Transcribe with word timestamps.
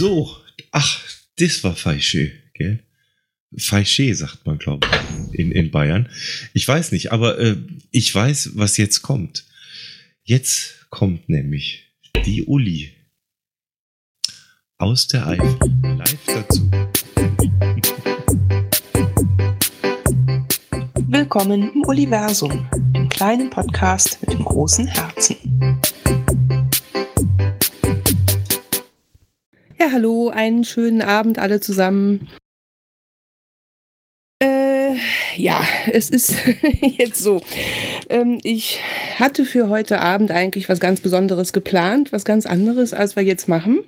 So, 0.00 0.34
ach, 0.72 0.98
das 1.36 1.62
war 1.62 1.76
Feischee, 1.76 2.32
gell? 2.54 2.82
Feischee 3.54 4.14
sagt 4.14 4.46
man, 4.46 4.56
glaube 4.56 4.88
ich, 5.30 5.38
in, 5.38 5.52
in 5.52 5.70
Bayern. 5.70 6.08
Ich 6.54 6.66
weiß 6.66 6.92
nicht, 6.92 7.12
aber 7.12 7.38
äh, 7.38 7.58
ich 7.90 8.14
weiß, 8.14 8.52
was 8.54 8.78
jetzt 8.78 9.02
kommt. 9.02 9.44
Jetzt 10.22 10.86
kommt 10.88 11.28
nämlich 11.28 11.84
die 12.24 12.44
Uli 12.44 12.94
aus 14.78 15.06
der 15.06 15.26
Eifel 15.26 15.58
live 15.82 16.24
dazu. 16.24 16.70
Willkommen 21.08 21.74
im 21.74 21.82
Universum, 21.82 22.66
dem 22.94 23.10
kleinen 23.10 23.50
Podcast 23.50 24.18
mit 24.22 24.32
dem 24.32 24.46
großen 24.46 24.86
Herzen. 24.86 25.79
Ja, 29.80 29.92
hallo, 29.92 30.28
einen 30.28 30.64
schönen 30.64 31.00
Abend 31.00 31.38
alle 31.38 31.58
zusammen. 31.58 32.28
Äh, 34.42 34.92
ja, 35.36 35.62
es 35.90 36.10
ist 36.10 36.34
jetzt 36.98 37.22
so. 37.22 37.40
Ähm, 38.10 38.40
ich 38.42 38.80
hatte 39.18 39.46
für 39.46 39.70
heute 39.70 40.02
Abend 40.02 40.32
eigentlich 40.32 40.68
was 40.68 40.80
ganz 40.80 41.00
Besonderes 41.00 41.54
geplant, 41.54 42.12
was 42.12 42.26
ganz 42.26 42.44
anderes, 42.44 42.92
als 42.92 43.16
wir 43.16 43.22
jetzt 43.22 43.48
machen. 43.48 43.78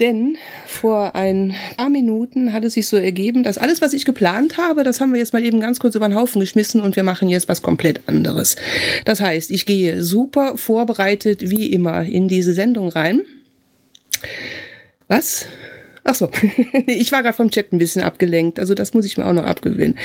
Denn 0.00 0.38
vor 0.66 1.14
ein 1.14 1.54
paar 1.76 1.90
Minuten 1.90 2.54
hat 2.54 2.64
es 2.64 2.72
sich 2.72 2.88
so 2.88 2.96
ergeben, 2.96 3.42
dass 3.42 3.58
alles, 3.58 3.82
was 3.82 3.92
ich 3.92 4.06
geplant 4.06 4.56
habe, 4.56 4.82
das 4.82 5.02
haben 5.02 5.12
wir 5.12 5.20
jetzt 5.20 5.34
mal 5.34 5.44
eben 5.44 5.60
ganz 5.60 5.78
kurz 5.78 5.94
über 5.94 6.08
den 6.08 6.16
Haufen 6.16 6.40
geschmissen 6.40 6.80
und 6.80 6.96
wir 6.96 7.02
machen 7.02 7.28
jetzt 7.28 7.50
was 7.50 7.60
komplett 7.60 8.00
anderes. 8.08 8.56
Das 9.04 9.20
heißt, 9.20 9.50
ich 9.50 9.66
gehe 9.66 10.02
super 10.02 10.56
vorbereitet 10.56 11.50
wie 11.50 11.70
immer 11.70 12.02
in 12.02 12.28
diese 12.28 12.54
Sendung 12.54 12.88
rein. 12.88 13.20
Was? 15.08 15.46
Ach 16.08 16.14
so, 16.14 16.30
ich 16.86 17.10
war 17.10 17.22
gerade 17.22 17.36
vom 17.36 17.50
Chat 17.50 17.72
ein 17.72 17.78
bisschen 17.78 18.02
abgelenkt, 18.02 18.60
also 18.60 18.74
das 18.74 18.94
muss 18.94 19.04
ich 19.04 19.18
mir 19.18 19.26
auch 19.26 19.32
noch 19.32 19.44
abgewöhnen. 19.44 19.98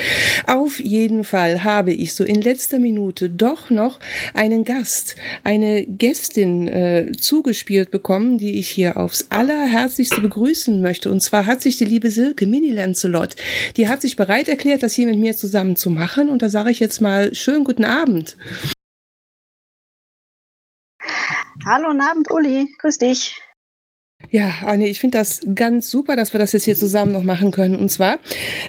Auf 0.47 0.79
jeden 0.79 1.23
Fall 1.23 1.63
habe 1.63 1.93
ich 1.93 2.15
so 2.15 2.23
in 2.23 2.41
letzter 2.41 2.79
Minute 2.79 3.29
doch 3.29 3.69
noch 3.69 3.99
einen 4.33 4.65
Gast, 4.65 5.15
eine 5.43 5.85
Gästin 5.85 6.67
äh, 6.67 7.11
zugespielt 7.11 7.91
bekommen, 7.91 8.39
die 8.39 8.57
ich 8.57 8.67
hier 8.67 8.97
aufs 8.97 9.27
allerherzlichste 9.29 10.21
begrüßen 10.21 10.81
möchte. 10.81 11.11
Und 11.11 11.21
zwar 11.21 11.45
hat 11.45 11.61
sich 11.61 11.77
die 11.77 11.85
liebe 11.85 12.09
Silke 12.09 12.47
Mini 12.47 12.71
Lancelot, 12.71 13.35
die 13.77 13.87
hat 13.87 14.01
sich 14.01 14.15
bereit 14.15 14.49
erklärt, 14.49 14.81
das 14.81 14.95
hier 14.95 15.05
mit 15.05 15.19
mir 15.19 15.37
zusammen 15.37 15.75
zu 15.75 15.91
machen. 15.91 16.29
Und 16.29 16.41
da 16.41 16.49
sage 16.49 16.71
ich 16.71 16.79
jetzt 16.79 16.99
mal 16.99 17.35
schönen 17.35 17.63
guten 17.63 17.85
Abend. 17.85 18.37
Hallo, 21.63 21.89
guten 21.89 22.01
Abend, 22.01 22.31
Uli. 22.31 22.67
Grüß 22.79 22.97
dich. 22.97 23.39
Ja, 24.31 24.53
Anne, 24.65 24.87
ich 24.87 25.01
finde 25.01 25.17
das 25.17 25.41
ganz 25.55 25.91
super, 25.91 26.15
dass 26.15 26.31
wir 26.33 26.39
das 26.39 26.53
jetzt 26.53 26.63
hier 26.63 26.77
zusammen 26.77 27.11
noch 27.11 27.23
machen 27.23 27.51
können. 27.51 27.75
Und 27.75 27.89
zwar 27.91 28.17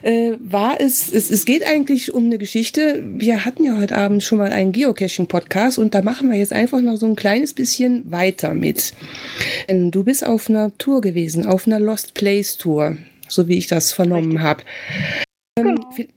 äh, 0.02 0.32
war 0.40 0.80
es, 0.80 1.12
es, 1.12 1.30
es 1.30 1.44
geht 1.44 1.64
eigentlich 1.64 2.12
um 2.12 2.24
eine 2.24 2.36
Geschichte. 2.36 3.00
Wir 3.06 3.44
hatten 3.44 3.62
ja 3.62 3.78
heute 3.78 3.96
Abend 3.96 4.24
schon 4.24 4.38
mal 4.38 4.50
einen 4.50 4.72
Geocaching-Podcast 4.72 5.78
und 5.78 5.94
da 5.94 6.02
machen 6.02 6.30
wir 6.32 6.36
jetzt 6.36 6.52
einfach 6.52 6.80
noch 6.80 6.96
so 6.96 7.06
ein 7.06 7.14
kleines 7.14 7.54
bisschen 7.54 8.10
weiter 8.10 8.54
mit. 8.54 8.92
Du 9.68 10.02
bist 10.02 10.26
auf 10.26 10.50
einer 10.50 10.76
Tour 10.78 11.00
gewesen, 11.00 11.46
auf 11.46 11.68
einer 11.68 11.78
Lost 11.78 12.14
Place 12.14 12.56
Tour, 12.56 12.96
so 13.28 13.46
wie 13.46 13.58
ich 13.58 13.68
das 13.68 13.92
vernommen 13.92 14.42
habe. 14.42 14.64
Ähm, 15.56 15.76
genau. 15.76 16.12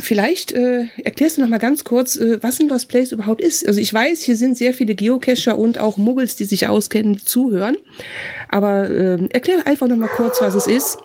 Vielleicht 0.00 0.52
äh, 0.52 0.86
erklärst 1.04 1.36
du 1.36 1.42
noch 1.42 1.48
mal 1.48 1.58
ganz 1.58 1.84
kurz, 1.84 2.16
äh, 2.16 2.42
was 2.42 2.60
ein 2.60 2.68
Lost 2.68 2.88
Place 2.88 3.12
überhaupt 3.12 3.40
ist. 3.40 3.66
Also 3.66 3.80
ich 3.80 3.92
weiß, 3.92 4.22
hier 4.22 4.36
sind 4.36 4.56
sehr 4.56 4.74
viele 4.74 4.94
Geocacher 4.94 5.58
und 5.58 5.78
auch 5.78 5.96
Muggels, 5.96 6.36
die 6.36 6.44
sich 6.44 6.68
auskennen, 6.68 7.14
die 7.14 7.24
zuhören. 7.24 7.76
Aber 8.48 8.88
äh, 8.88 9.26
erklär 9.30 9.66
einfach 9.66 9.88
noch 9.88 9.96
mal 9.96 10.08
kurz, 10.08 10.40
was 10.40 10.54
es 10.54 10.66
ist. 10.66 10.98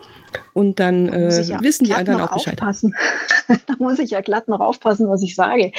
Und 0.54 0.80
dann 0.80 1.10
äh, 1.10 1.42
ja 1.42 1.62
wissen 1.62 1.86
die 1.86 1.94
anderen 1.94 2.22
auch 2.22 2.34
Bescheid. 2.34 2.54
Aufpassen. 2.62 2.96
da 3.48 3.76
muss 3.80 4.00
ich 4.00 4.12
ja 4.12 4.22
glatt 4.22 4.48
noch 4.48 4.60
aufpassen, 4.60 5.10
was 5.10 5.22
ich 5.24 5.36
sage. 5.36 5.72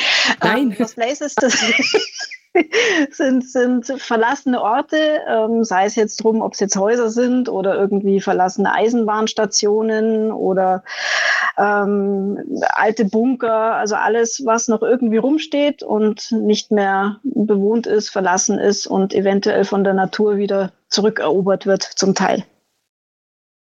Nein. 0.43 0.73
Ähm, 0.73 0.77
Lost 0.79 0.95
Place 0.97 1.21
ist 1.21 1.43
das. 1.43 1.55
sind, 3.11 3.49
sind 3.49 3.87
verlassene 3.97 4.61
Orte, 4.61 5.21
ähm, 5.29 5.65
sei 5.65 5.87
es 5.87 5.95
jetzt 5.95 6.23
drum, 6.23 6.43
ob 6.43 6.53
es 6.53 6.61
jetzt 6.61 6.77
Häuser 6.77 7.11
sind 7.11 7.49
oder 7.49 7.75
irgendwie 7.75 8.21
verlassene 8.21 8.73
Eisenbahnstationen 8.73 10.31
oder 10.33 10.85
ähm, 11.59 12.39
alte 12.75 13.05
Bunker, 13.05 13.75
also 13.75 13.95
alles, 13.95 14.43
was 14.45 14.69
noch 14.69 14.83
irgendwie 14.83 15.17
rumsteht 15.19 15.83
und 15.83 16.33
nicht 16.33 16.71
mehr 16.71 17.21
bewohnt 17.25 17.87
ist, 17.87 18.11
verlassen 18.11 18.59
ist 18.59 18.87
und 18.87 19.15
eventuell 19.15 19.65
von 19.65 19.85
der 19.85 19.95
Natur 19.95 20.37
wieder 20.37 20.73
zurückerobert 20.89 21.67
wird 21.67 21.83
zum 21.83 22.15
Teil. 22.15 22.45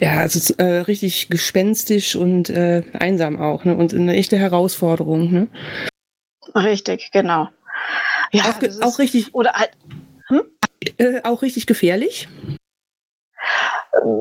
Ja, 0.02 0.20
also 0.20 0.54
äh, 0.58 0.80
richtig 0.82 1.28
gespenstisch 1.30 2.16
und 2.16 2.50
äh, 2.50 2.84
einsam 2.94 3.40
auch 3.40 3.66
ne? 3.66 3.76
und 3.76 3.94
eine 3.94 4.16
echte 4.16 4.38
Herausforderung. 4.38 5.32
Ne? 5.32 5.48
Richtig, 6.56 7.12
genau. 7.12 7.50
Ja, 8.32 8.44
auch, 8.44 8.82
auch 8.82 9.00
richtig. 9.00 9.34
Oder 9.34 9.54
halt. 9.54 9.72
Hm? 10.28 10.42
Äh, 10.98 11.22
auch 11.24 11.42
richtig 11.42 11.66
gefährlich? 11.66 12.28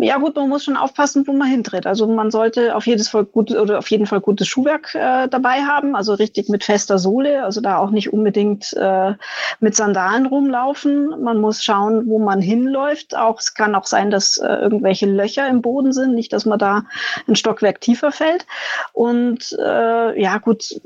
Ja 0.00 0.18
gut, 0.18 0.36
man 0.36 0.48
muss 0.48 0.64
schon 0.64 0.76
aufpassen, 0.76 1.26
wo 1.26 1.32
man 1.32 1.48
hintritt. 1.48 1.86
Also 1.86 2.06
man 2.06 2.30
sollte 2.30 2.74
auf 2.74 2.86
jedes 2.86 3.08
Fall 3.08 3.24
gut 3.24 3.50
oder 3.50 3.78
auf 3.78 3.90
jeden 3.90 4.06
Fall 4.06 4.20
gutes 4.20 4.48
Schuhwerk 4.48 4.94
äh, 4.94 5.28
dabei 5.28 5.62
haben, 5.62 5.94
also 5.94 6.14
richtig 6.14 6.48
mit 6.48 6.64
fester 6.64 6.98
Sohle, 6.98 7.44
also 7.44 7.60
da 7.60 7.78
auch 7.78 7.90
nicht 7.90 8.12
unbedingt 8.12 8.72
äh, 8.74 9.14
mit 9.60 9.76
Sandalen 9.76 10.26
rumlaufen. 10.26 11.22
Man 11.22 11.40
muss 11.40 11.62
schauen, 11.62 12.08
wo 12.08 12.18
man 12.18 12.40
hinläuft. 12.40 13.16
Auch 13.16 13.40
es 13.40 13.54
kann 13.54 13.74
auch 13.74 13.86
sein, 13.86 14.10
dass 14.10 14.38
äh, 14.38 14.46
irgendwelche 14.46 15.06
Löcher 15.06 15.48
im 15.48 15.62
Boden 15.62 15.92
sind, 15.92 16.14
nicht, 16.14 16.32
dass 16.32 16.46
man 16.46 16.58
da 16.58 16.84
ein 17.26 17.36
Stockwerk 17.36 17.80
tiefer 17.80 18.12
fällt. 18.12 18.46
Und 18.92 19.56
äh, 19.58 20.20
ja 20.20 20.38
gut, 20.38 20.80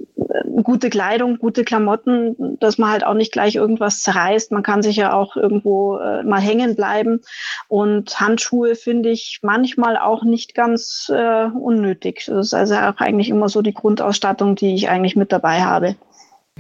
gute 0.63 0.91
Kleidung, 0.91 1.39
gute 1.39 1.65
Klamotten, 1.65 2.59
dass 2.59 2.79
man 2.79 2.91
halt 2.91 3.05
auch 3.05 3.15
nicht 3.15 3.33
gleich 3.33 3.55
irgendwas 3.55 4.01
zerreißt. 4.03 4.53
Man 4.53 4.63
kann 4.63 4.83
sich 4.83 4.97
ja 4.97 5.13
auch 5.13 5.37
irgendwo 5.37 5.99
äh, 5.99 6.23
mal 6.23 6.41
hängen 6.41 6.75
bleiben 6.75 7.21
und 7.69 8.21
Handschuhe 8.21 8.75
finde 8.92 9.08
ich 9.08 9.38
manchmal 9.41 9.97
auch 9.97 10.22
nicht 10.22 10.54
ganz 10.54 11.10
äh, 11.10 11.47
unnötig. 11.47 12.25
Das 12.26 12.48
ist 12.48 12.54
also 12.54 12.75
auch 12.75 12.98
eigentlich 12.98 13.30
immer 13.30 13.48
so 13.48 13.62
die 13.62 13.72
Grundausstattung, 13.72 14.54
die 14.54 14.75
ich 14.75 14.91
eigentlich 14.91 15.16
mit 15.16 15.32
dabei 15.32 15.62
habe. 15.62 15.97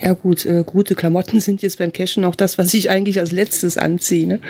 Ja 0.00 0.14
gut, 0.14 0.46
äh, 0.46 0.64
gute 0.64 0.94
Klamotten 0.94 1.40
sind 1.40 1.60
jetzt 1.60 1.78
beim 1.78 1.92
Cashen 1.92 2.24
auch 2.24 2.34
das, 2.34 2.56
was 2.56 2.72
ich 2.72 2.88
eigentlich 2.88 3.18
als 3.20 3.32
letztes 3.32 3.76
anziehe. 3.76 4.26
Ne? 4.26 4.40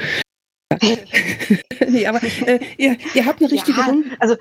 nee, 1.89 2.07
aber 2.07 2.21
äh, 2.47 2.61
ihr, 2.77 2.97
ihr, 3.15 3.27
habt 3.27 3.41
eine 3.41 3.51
richtige 3.51 3.79
ja, 3.79 3.93
Also 4.19 4.37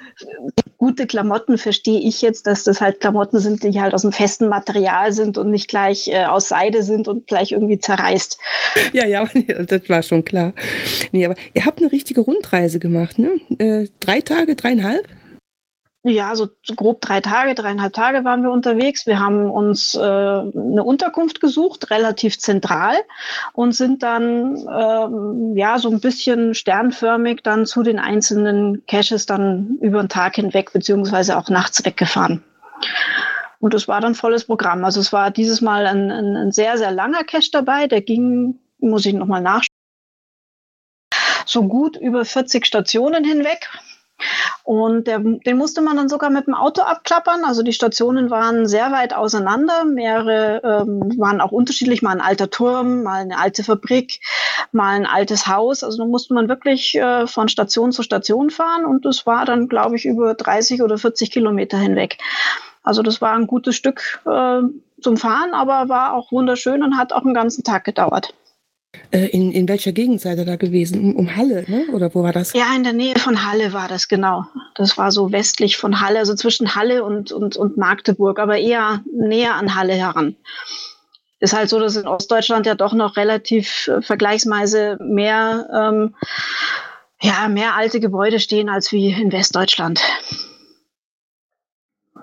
gute 0.77 1.07
Klamotten 1.07 1.57
verstehe 1.57 1.99
ich 1.99 2.21
jetzt, 2.21 2.47
dass 2.47 2.63
das 2.63 2.81
halt 2.81 2.99
Klamotten 2.99 3.39
sind, 3.39 3.63
die 3.63 3.79
halt 3.79 3.93
aus 3.93 4.03
einem 4.03 4.13
festen 4.13 4.47
Material 4.47 5.11
sind 5.13 5.37
und 5.37 5.51
nicht 5.51 5.67
gleich 5.67 6.07
äh, 6.07 6.25
aus 6.25 6.49
Seide 6.49 6.83
sind 6.83 7.07
und 7.07 7.27
gleich 7.27 7.51
irgendwie 7.51 7.79
zerreißt. 7.79 8.37
Ja, 8.93 9.05
ja, 9.05 9.27
das 9.67 9.89
war 9.89 10.03
schon 10.03 10.25
klar. 10.25 10.53
Nee, 11.11 11.25
aber 11.25 11.35
ihr 11.53 11.65
habt 11.65 11.79
eine 11.79 11.91
richtige 11.91 12.21
Rundreise 12.21 12.79
gemacht, 12.79 13.19
ne? 13.19 13.39
Äh, 13.57 13.87
drei 13.99 14.21
Tage, 14.21 14.55
dreieinhalb? 14.55 15.07
Ja, 16.03 16.35
so 16.35 16.49
grob 16.75 17.01
drei 17.01 17.21
Tage, 17.21 17.53
dreieinhalb 17.53 17.93
Tage 17.93 18.23
waren 18.23 18.41
wir 18.41 18.49
unterwegs. 18.49 19.05
Wir 19.05 19.19
haben 19.19 19.51
uns 19.51 19.93
äh, 19.93 19.99
eine 19.99 20.83
Unterkunft 20.83 21.41
gesucht, 21.41 21.91
relativ 21.91 22.39
zentral, 22.39 22.95
und 23.53 23.73
sind 23.73 24.01
dann 24.01 24.57
ähm, 24.67 25.55
ja 25.55 25.77
so 25.77 25.91
ein 25.91 25.99
bisschen 25.99 26.55
sternförmig 26.55 27.41
dann 27.43 27.67
zu 27.67 27.83
den 27.83 27.99
einzelnen 27.99 28.83
Caches 28.87 29.27
dann 29.27 29.77
über 29.79 30.01
den 30.01 30.09
Tag 30.09 30.35
hinweg 30.35 30.73
beziehungsweise 30.73 31.37
auch 31.37 31.49
nachts 31.49 31.85
weggefahren. 31.85 32.43
Und 33.59 33.75
das 33.75 33.87
war 33.87 34.01
dann 34.01 34.15
volles 34.15 34.45
Programm. 34.45 34.83
Also 34.83 34.99
es 34.99 35.13
war 35.13 35.29
dieses 35.29 35.61
Mal 35.61 35.85
ein, 35.85 36.09
ein, 36.09 36.35
ein 36.35 36.51
sehr, 36.51 36.79
sehr 36.79 36.91
langer 36.91 37.23
Cache 37.23 37.51
dabei. 37.51 37.85
Der 37.85 38.01
ging, 38.01 38.59
muss 38.79 39.05
ich 39.05 39.13
nochmal 39.13 39.41
nachschauen, 39.41 39.67
so 41.45 41.67
gut 41.67 41.95
über 41.95 42.25
40 42.25 42.65
Stationen 42.65 43.23
hinweg. 43.23 43.69
Und 44.63 45.07
der, 45.07 45.19
den 45.19 45.57
musste 45.57 45.81
man 45.81 45.97
dann 45.97 46.09
sogar 46.09 46.29
mit 46.29 46.47
dem 46.47 46.53
Auto 46.53 46.81
abklappern. 46.81 47.43
Also 47.43 47.63
die 47.63 47.73
Stationen 47.73 48.29
waren 48.29 48.67
sehr 48.67 48.91
weit 48.91 49.13
auseinander. 49.13 49.85
Mehrere 49.85 50.61
ähm, 50.63 51.13
waren 51.17 51.41
auch 51.41 51.51
unterschiedlich. 51.51 52.01
Mal 52.01 52.11
ein 52.11 52.21
alter 52.21 52.49
Turm, 52.49 53.03
mal 53.03 53.21
eine 53.21 53.37
alte 53.37 53.63
Fabrik, 53.63 54.19
mal 54.71 54.95
ein 54.95 55.05
altes 55.05 55.47
Haus. 55.47 55.83
Also 55.83 55.97
da 55.97 56.05
musste 56.05 56.33
man 56.33 56.49
wirklich 56.49 56.95
äh, 56.95 57.27
von 57.27 57.49
Station 57.49 57.91
zu 57.91 58.03
Station 58.03 58.49
fahren. 58.49 58.85
Und 58.85 59.05
das 59.05 59.25
war 59.25 59.45
dann, 59.45 59.67
glaube 59.67 59.95
ich, 59.95 60.05
über 60.05 60.33
30 60.33 60.81
oder 60.81 60.97
40 60.97 61.31
Kilometer 61.31 61.77
hinweg. 61.77 62.17
Also 62.83 63.03
das 63.03 63.21
war 63.21 63.33
ein 63.33 63.47
gutes 63.47 63.75
Stück 63.75 64.21
äh, 64.25 64.61
zum 65.01 65.17
Fahren, 65.17 65.53
aber 65.53 65.89
war 65.89 66.13
auch 66.13 66.31
wunderschön 66.31 66.83
und 66.83 66.97
hat 66.97 67.13
auch 67.13 67.23
einen 67.23 67.33
ganzen 67.33 67.63
Tag 67.63 67.83
gedauert. 67.83 68.33
Äh, 69.11 69.27
in, 69.27 69.51
in 69.51 69.67
welcher 69.67 69.91
Gegend 69.91 70.21
seid 70.21 70.37
ihr 70.37 70.45
da 70.45 70.55
gewesen? 70.55 70.99
Um, 71.01 71.15
um, 71.15 71.35
Halle, 71.35 71.65
ne? 71.67 71.85
oder 71.93 72.13
wo 72.13 72.23
war 72.23 72.33
das? 72.33 72.53
Ja, 72.53 72.75
in 72.75 72.83
der 72.83 72.93
Nähe 72.93 73.17
von 73.17 73.45
Halle 73.45 73.73
war 73.73 73.87
das, 73.87 74.07
genau. 74.07 74.45
Das 74.75 74.97
war 74.97 75.11
so 75.11 75.31
westlich 75.31 75.77
von 75.77 76.01
Halle, 76.01 76.19
also 76.19 76.35
zwischen 76.35 76.75
Halle 76.75 77.03
und, 77.03 77.31
und, 77.31 77.57
und 77.57 77.77
Magdeburg, 77.77 78.39
aber 78.39 78.57
eher 78.57 79.03
näher 79.11 79.55
an 79.55 79.75
Halle 79.75 79.93
heran. 79.93 80.35
Ist 81.39 81.53
halt 81.53 81.69
so, 81.69 81.79
dass 81.79 81.95
in 81.95 82.07
Ostdeutschland 82.07 82.65
ja 82.65 82.75
doch 82.75 82.93
noch 82.93 83.17
relativ 83.17 83.87
äh, 83.87 84.01
vergleichsweise 84.01 84.97
mehr 85.01 85.67
ähm, 85.73 86.15
ja, 87.21 87.47
mehr 87.49 87.75
alte 87.75 87.99
Gebäude 87.99 88.39
stehen 88.39 88.67
als 88.69 88.91
wie 88.91 89.11
in 89.11 89.31
Westdeutschland. 89.31 90.01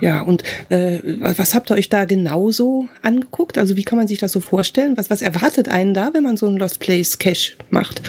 Ja, 0.00 0.22
und 0.22 0.42
äh, 0.68 1.00
was 1.20 1.54
habt 1.54 1.70
ihr 1.70 1.74
euch 1.76 1.88
da 1.88 2.04
genauso 2.04 2.88
angeguckt? 3.02 3.58
Also 3.58 3.76
wie 3.76 3.84
kann 3.84 3.98
man 3.98 4.08
sich 4.08 4.18
das 4.18 4.32
so 4.32 4.40
vorstellen? 4.40 4.96
Was, 4.96 5.10
was 5.10 5.22
erwartet 5.22 5.68
einen 5.68 5.94
da, 5.94 6.10
wenn 6.12 6.22
man 6.22 6.36
so 6.36 6.46
ein 6.46 6.56
Lost 6.56 6.80
Place 6.80 7.18
Cache 7.18 7.56
macht? 7.70 8.02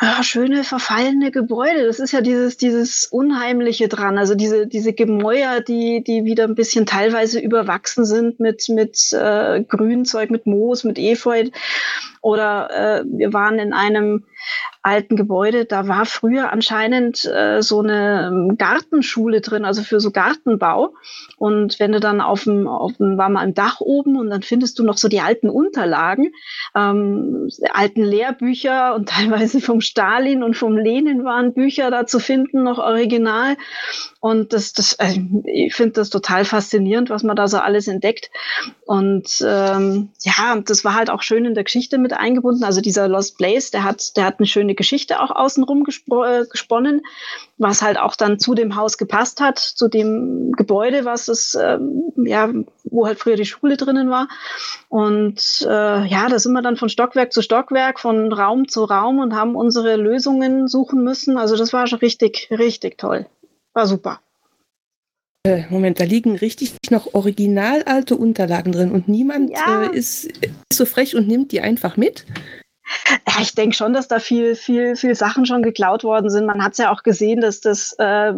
Ja, 0.00 0.22
schöne 0.22 0.64
verfallene 0.64 1.30
Gebäude. 1.30 1.86
Das 1.86 1.98
ist 1.98 2.12
ja 2.12 2.20
dieses, 2.20 2.56
dieses 2.56 3.06
Unheimliche 3.06 3.88
dran. 3.88 4.18
Also 4.18 4.34
diese, 4.34 4.66
diese 4.66 4.92
Gemäuer, 4.92 5.60
die, 5.60 6.04
die 6.04 6.24
wieder 6.24 6.44
ein 6.44 6.54
bisschen 6.54 6.84
teilweise 6.84 7.40
überwachsen 7.40 8.04
sind 8.04 8.38
mit, 8.38 8.68
mit 8.68 9.12
äh, 9.12 9.62
Grünzeug, 9.62 10.30
mit 10.30 10.46
Moos, 10.46 10.84
mit 10.84 10.98
Efeu. 10.98 11.44
Oder 12.24 12.70
äh, 12.70 13.04
wir 13.06 13.34
waren 13.34 13.58
in 13.58 13.74
einem 13.74 14.24
alten 14.82 15.16
Gebäude, 15.16 15.66
da 15.66 15.88
war 15.88 16.06
früher 16.06 16.52
anscheinend 16.52 17.24
äh, 17.26 17.62
so 17.62 17.80
eine 17.80 18.28
ähm, 18.28 18.56
Gartenschule 18.56 19.42
drin, 19.42 19.66
also 19.66 19.82
für 19.82 20.00
so 20.00 20.10
Gartenbau. 20.10 20.94
Und 21.36 21.78
wenn 21.80 21.92
du 21.92 22.00
dann 22.00 22.22
auf 22.22 22.44
dem, 22.44 22.66
auf 22.66 22.94
dem, 22.98 23.18
war 23.18 23.28
mal 23.28 23.44
im 23.44 23.52
Dach 23.52 23.80
oben 23.80 24.16
und 24.16 24.30
dann 24.30 24.40
findest 24.40 24.78
du 24.78 24.84
noch 24.84 24.96
so 24.96 25.08
die 25.08 25.20
alten 25.20 25.50
Unterlagen, 25.50 26.32
ähm, 26.74 27.50
alten 27.74 28.02
Lehrbücher 28.02 28.94
und 28.94 29.08
teilweise 29.10 29.60
vom 29.60 29.82
Stalin 29.82 30.42
und 30.42 30.56
vom 30.56 30.78
Lenin 30.78 31.24
waren 31.24 31.52
Bücher 31.52 31.90
da 31.90 32.06
zu 32.06 32.20
finden, 32.20 32.62
noch 32.62 32.78
original. 32.78 33.56
Und 34.20 34.54
das, 34.54 34.72
das, 34.72 34.94
äh, 34.94 35.20
ich 35.44 35.74
finde 35.74 35.92
das 35.92 36.08
total 36.08 36.46
faszinierend, 36.46 37.10
was 37.10 37.22
man 37.22 37.36
da 37.36 37.48
so 37.48 37.58
alles 37.58 37.86
entdeckt. 37.86 38.30
Und 38.86 39.44
ähm, 39.46 40.08
ja, 40.22 40.56
das 40.64 40.84
war 40.84 40.94
halt 40.94 41.10
auch 41.10 41.20
schön 41.20 41.44
in 41.44 41.54
der 41.54 41.64
Geschichte 41.64 41.98
mit 41.98 42.13
eingebunden. 42.18 42.64
Also 42.64 42.80
dieser 42.80 43.08
Lost 43.08 43.36
Place, 43.38 43.70
der 43.70 43.84
hat, 43.84 44.16
der 44.16 44.24
hat 44.24 44.38
eine 44.38 44.46
schöne 44.46 44.74
Geschichte 44.74 45.20
auch 45.20 45.30
außenrum 45.30 45.86
äh, 45.86 46.44
gesponnen, 46.46 47.02
was 47.58 47.82
halt 47.82 47.98
auch 47.98 48.16
dann 48.16 48.38
zu 48.38 48.54
dem 48.54 48.76
Haus 48.76 48.98
gepasst 48.98 49.40
hat, 49.40 49.58
zu 49.58 49.88
dem 49.88 50.52
Gebäude, 50.52 51.04
was 51.04 51.28
es, 51.28 51.54
ähm, 51.54 52.12
ja, 52.24 52.50
wo 52.84 53.06
halt 53.06 53.18
früher 53.18 53.36
die 53.36 53.44
Schule 53.44 53.76
drinnen 53.76 54.10
war. 54.10 54.28
Und 54.88 55.66
äh, 55.68 56.06
ja, 56.06 56.28
da 56.28 56.38
sind 56.38 56.52
wir 56.52 56.62
dann 56.62 56.76
von 56.76 56.88
Stockwerk 56.88 57.32
zu 57.32 57.42
Stockwerk, 57.42 58.00
von 58.00 58.32
Raum 58.32 58.68
zu 58.68 58.84
Raum 58.84 59.18
und 59.18 59.34
haben 59.34 59.56
unsere 59.56 59.96
Lösungen 59.96 60.68
suchen 60.68 61.02
müssen. 61.02 61.38
Also 61.38 61.56
das 61.56 61.72
war 61.72 61.86
schon 61.86 61.98
richtig, 62.00 62.48
richtig 62.50 62.98
toll. 62.98 63.26
War 63.72 63.86
super. 63.86 64.20
Äh, 65.46 65.64
Moment, 65.68 66.00
da 66.00 66.04
liegen 66.04 66.36
richtig 66.36 66.74
noch 66.88 67.12
original 67.12 67.82
alte 67.82 68.16
Unterlagen 68.16 68.72
drin 68.72 68.92
und 68.92 69.08
niemand 69.08 69.50
ja. 69.50 69.84
äh, 69.84 69.94
ist, 69.94 70.24
ist, 70.24 70.54
so 70.72 70.86
frech 70.86 71.14
und 71.16 71.28
nimmt 71.28 71.52
die 71.52 71.60
einfach 71.60 71.98
mit. 71.98 72.24
Ja, 73.26 73.40
ich 73.40 73.54
denke 73.54 73.76
schon, 73.76 73.92
dass 73.92 74.08
da 74.08 74.20
viel, 74.20 74.54
viel, 74.54 74.96
viel 74.96 75.14
Sachen 75.14 75.44
schon 75.44 75.62
geklaut 75.62 76.02
worden 76.02 76.30
sind. 76.30 76.46
Man 76.46 76.62
hat 76.62 76.72
es 76.72 76.78
ja 76.78 76.90
auch 76.90 77.02
gesehen, 77.02 77.40
dass 77.40 77.60
das 77.60 77.94
äh, 77.98 78.32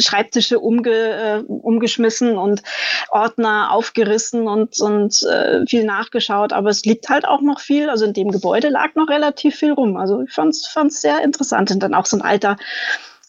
Schreibtische 0.00 0.58
umge, 0.58 0.90
äh, 0.90 1.42
umgeschmissen 1.46 2.36
und 2.36 2.62
Ordner 3.10 3.70
aufgerissen 3.72 4.48
und, 4.48 4.80
und 4.80 5.22
äh, 5.24 5.64
viel 5.66 5.84
nachgeschaut. 5.84 6.52
Aber 6.52 6.70
es 6.70 6.84
liegt 6.84 7.08
halt 7.08 7.26
auch 7.26 7.40
noch 7.40 7.60
viel. 7.60 7.90
Also 7.90 8.04
in 8.04 8.14
dem 8.14 8.30
Gebäude 8.30 8.68
lag 8.68 8.94
noch 8.94 9.08
relativ 9.08 9.56
viel 9.56 9.72
rum. 9.72 9.96
Also 9.96 10.22
ich 10.22 10.32
fand 10.32 10.54
es 10.54 11.00
sehr 11.00 11.22
interessant. 11.22 11.70
Und 11.70 11.82
dann 11.82 11.94
auch 11.94 12.06
so 12.06 12.16
ein 12.16 12.22
alter 12.22 12.56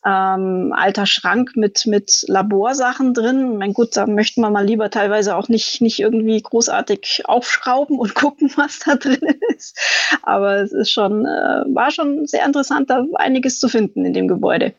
ähm, 0.06 0.74
alter 0.76 1.06
Schrank 1.06 1.52
mit, 1.56 1.86
mit 1.86 2.24
Laborsachen 2.28 3.14
drin. 3.14 3.58
Mein 3.58 3.74
gut, 3.74 3.98
da 3.98 4.08
möchten 4.08 4.42
wir 4.42 4.50
mal 4.50 4.66
lieber 4.66 4.90
teilweise 4.90 5.36
auch 5.36 5.50
nicht, 5.50 5.82
nicht 5.82 6.00
irgendwie 6.00 6.42
großartig 6.42 7.24
aufschrauben 7.26 8.00
und 8.00 8.16
gucken, 8.16 8.52
was 8.56 8.80
da 8.80 8.96
drin 8.96 9.40
ist. 9.56 9.78
Aber 10.24 10.58
es 10.58 10.72
ist 10.72 10.92
schon, 10.92 11.26
äh, 11.26 11.64
war 11.74 11.92
schon 11.92 12.26
sehr 12.28 12.46
interessant, 12.46 12.90
da 12.90 13.06
einiges 13.16 13.60
zu 13.60 13.68
finden 13.68 14.06
in 14.06 14.14
dem 14.14 14.28
Gebäude. 14.28 14.74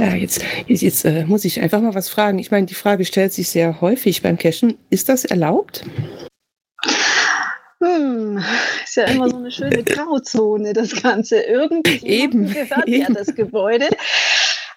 Ja, 0.00 0.14
jetzt, 0.14 0.44
jetzt, 0.68 0.82
jetzt 0.82 1.04
äh, 1.04 1.24
muss 1.24 1.44
ich 1.44 1.60
einfach 1.60 1.80
mal 1.80 1.94
was 1.94 2.08
fragen. 2.08 2.38
Ich 2.38 2.52
meine, 2.52 2.66
die 2.66 2.74
Frage 2.74 3.04
stellt 3.04 3.32
sich 3.32 3.48
sehr 3.48 3.80
häufig 3.80 4.22
beim 4.22 4.38
Cashen. 4.38 4.78
Ist 4.90 5.08
das 5.08 5.24
erlaubt? 5.24 5.84
Hm, 7.80 8.42
ist 8.82 8.96
ja 8.96 9.04
immer 9.04 9.30
so 9.30 9.36
eine 9.36 9.52
schöne 9.52 9.84
Grauzone, 9.84 10.72
das 10.72 11.00
Ganze. 11.00 11.40
Irgendwie 11.42 11.98
Eben. 12.04 12.52
gehört 12.52 12.88
Eben. 12.88 13.02
ja 13.02 13.08
das 13.10 13.34
Gebäude. 13.34 13.88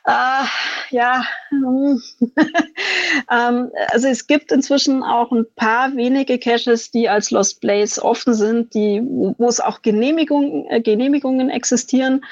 Äh, 0.03 0.45
ja, 0.89 1.23
hm. 1.49 2.01
ähm, 3.31 3.71
also 3.91 4.07
es 4.07 4.25
gibt 4.25 4.51
inzwischen 4.51 5.03
auch 5.03 5.31
ein 5.31 5.45
paar 5.55 5.95
wenige 5.95 6.39
Caches, 6.39 6.89
die 6.89 7.07
als 7.07 7.29
Lost 7.29 7.61
Place 7.61 7.99
offen 7.99 8.33
sind, 8.33 8.73
die, 8.73 8.99
wo 9.03 9.47
es 9.47 9.59
auch 9.59 9.83
Genehmigung, 9.83 10.65
äh, 10.69 10.81
Genehmigungen 10.81 11.51
existieren. 11.51 12.25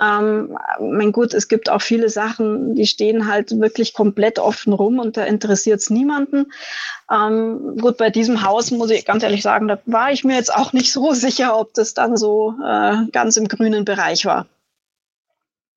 Ähm, 0.00 0.56
mein 0.80 1.10
gut, 1.10 1.34
es 1.34 1.48
gibt 1.48 1.70
auch 1.70 1.82
viele 1.82 2.08
Sachen, 2.08 2.76
die 2.76 2.86
stehen 2.86 3.26
halt 3.26 3.58
wirklich 3.58 3.94
komplett 3.94 4.38
offen 4.38 4.72
rum 4.72 5.00
und 5.00 5.16
da 5.16 5.24
interessiert 5.24 5.80
es 5.80 5.90
niemanden. 5.90 6.52
Ähm, 7.10 7.76
gut, 7.80 7.96
bei 7.96 8.10
diesem 8.10 8.42
Haus 8.42 8.70
muss 8.70 8.90
ich 8.90 9.04
ganz 9.04 9.24
ehrlich 9.24 9.42
sagen, 9.42 9.66
da 9.66 9.80
war 9.86 10.12
ich 10.12 10.22
mir 10.22 10.36
jetzt 10.36 10.54
auch 10.54 10.72
nicht 10.72 10.92
so 10.92 11.12
sicher, 11.14 11.58
ob 11.58 11.74
das 11.74 11.94
dann 11.94 12.16
so 12.16 12.54
äh, 12.64 13.06
ganz 13.10 13.36
im 13.36 13.48
grünen 13.48 13.84
Bereich 13.84 14.24
war. 14.24 14.46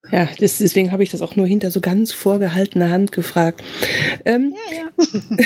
Ja, 0.09 0.27
das, 0.39 0.57
deswegen 0.57 0.91
habe 0.91 1.03
ich 1.03 1.11
das 1.11 1.21
auch 1.21 1.35
nur 1.35 1.45
hinter 1.45 1.69
so 1.69 1.79
ganz 1.79 2.11
vorgehaltener 2.11 2.89
Hand 2.89 3.11
gefragt. 3.11 3.61
Ähm, 4.25 4.55
ja, 4.71 4.89
ja. 4.99 5.45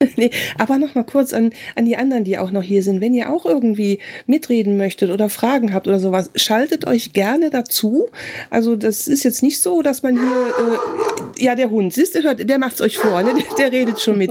nee, 0.16 0.30
aber 0.58 0.78
noch 0.78 0.94
mal 0.94 1.04
kurz 1.04 1.32
an, 1.32 1.52
an 1.74 1.84
die 1.84 1.96
anderen, 1.96 2.24
die 2.24 2.38
auch 2.38 2.50
noch 2.52 2.62
hier 2.62 2.82
sind. 2.82 3.00
Wenn 3.00 3.14
ihr 3.14 3.32
auch 3.32 3.44
irgendwie 3.44 3.98
mitreden 4.26 4.76
möchtet 4.76 5.10
oder 5.10 5.28
Fragen 5.28 5.74
habt 5.74 5.88
oder 5.88 5.98
sowas, 5.98 6.30
schaltet 6.36 6.86
euch 6.86 7.12
gerne 7.12 7.50
dazu. 7.50 8.08
Also 8.48 8.76
das 8.76 9.08
ist 9.08 9.24
jetzt 9.24 9.42
nicht 9.42 9.60
so, 9.60 9.82
dass 9.82 10.02
man 10.02 10.16
hier, 10.16 10.54
äh, 11.38 11.44
ja, 11.44 11.54
der 11.56 11.70
Hund, 11.70 11.92
siehst 11.92 12.14
du, 12.14 12.22
hört, 12.22 12.48
der 12.48 12.58
macht's 12.58 12.80
euch 12.80 12.96
vor, 12.96 13.22
ne? 13.22 13.34
der, 13.34 13.70
der 13.70 13.72
redet 13.72 14.00
schon 14.00 14.18
mit. 14.18 14.30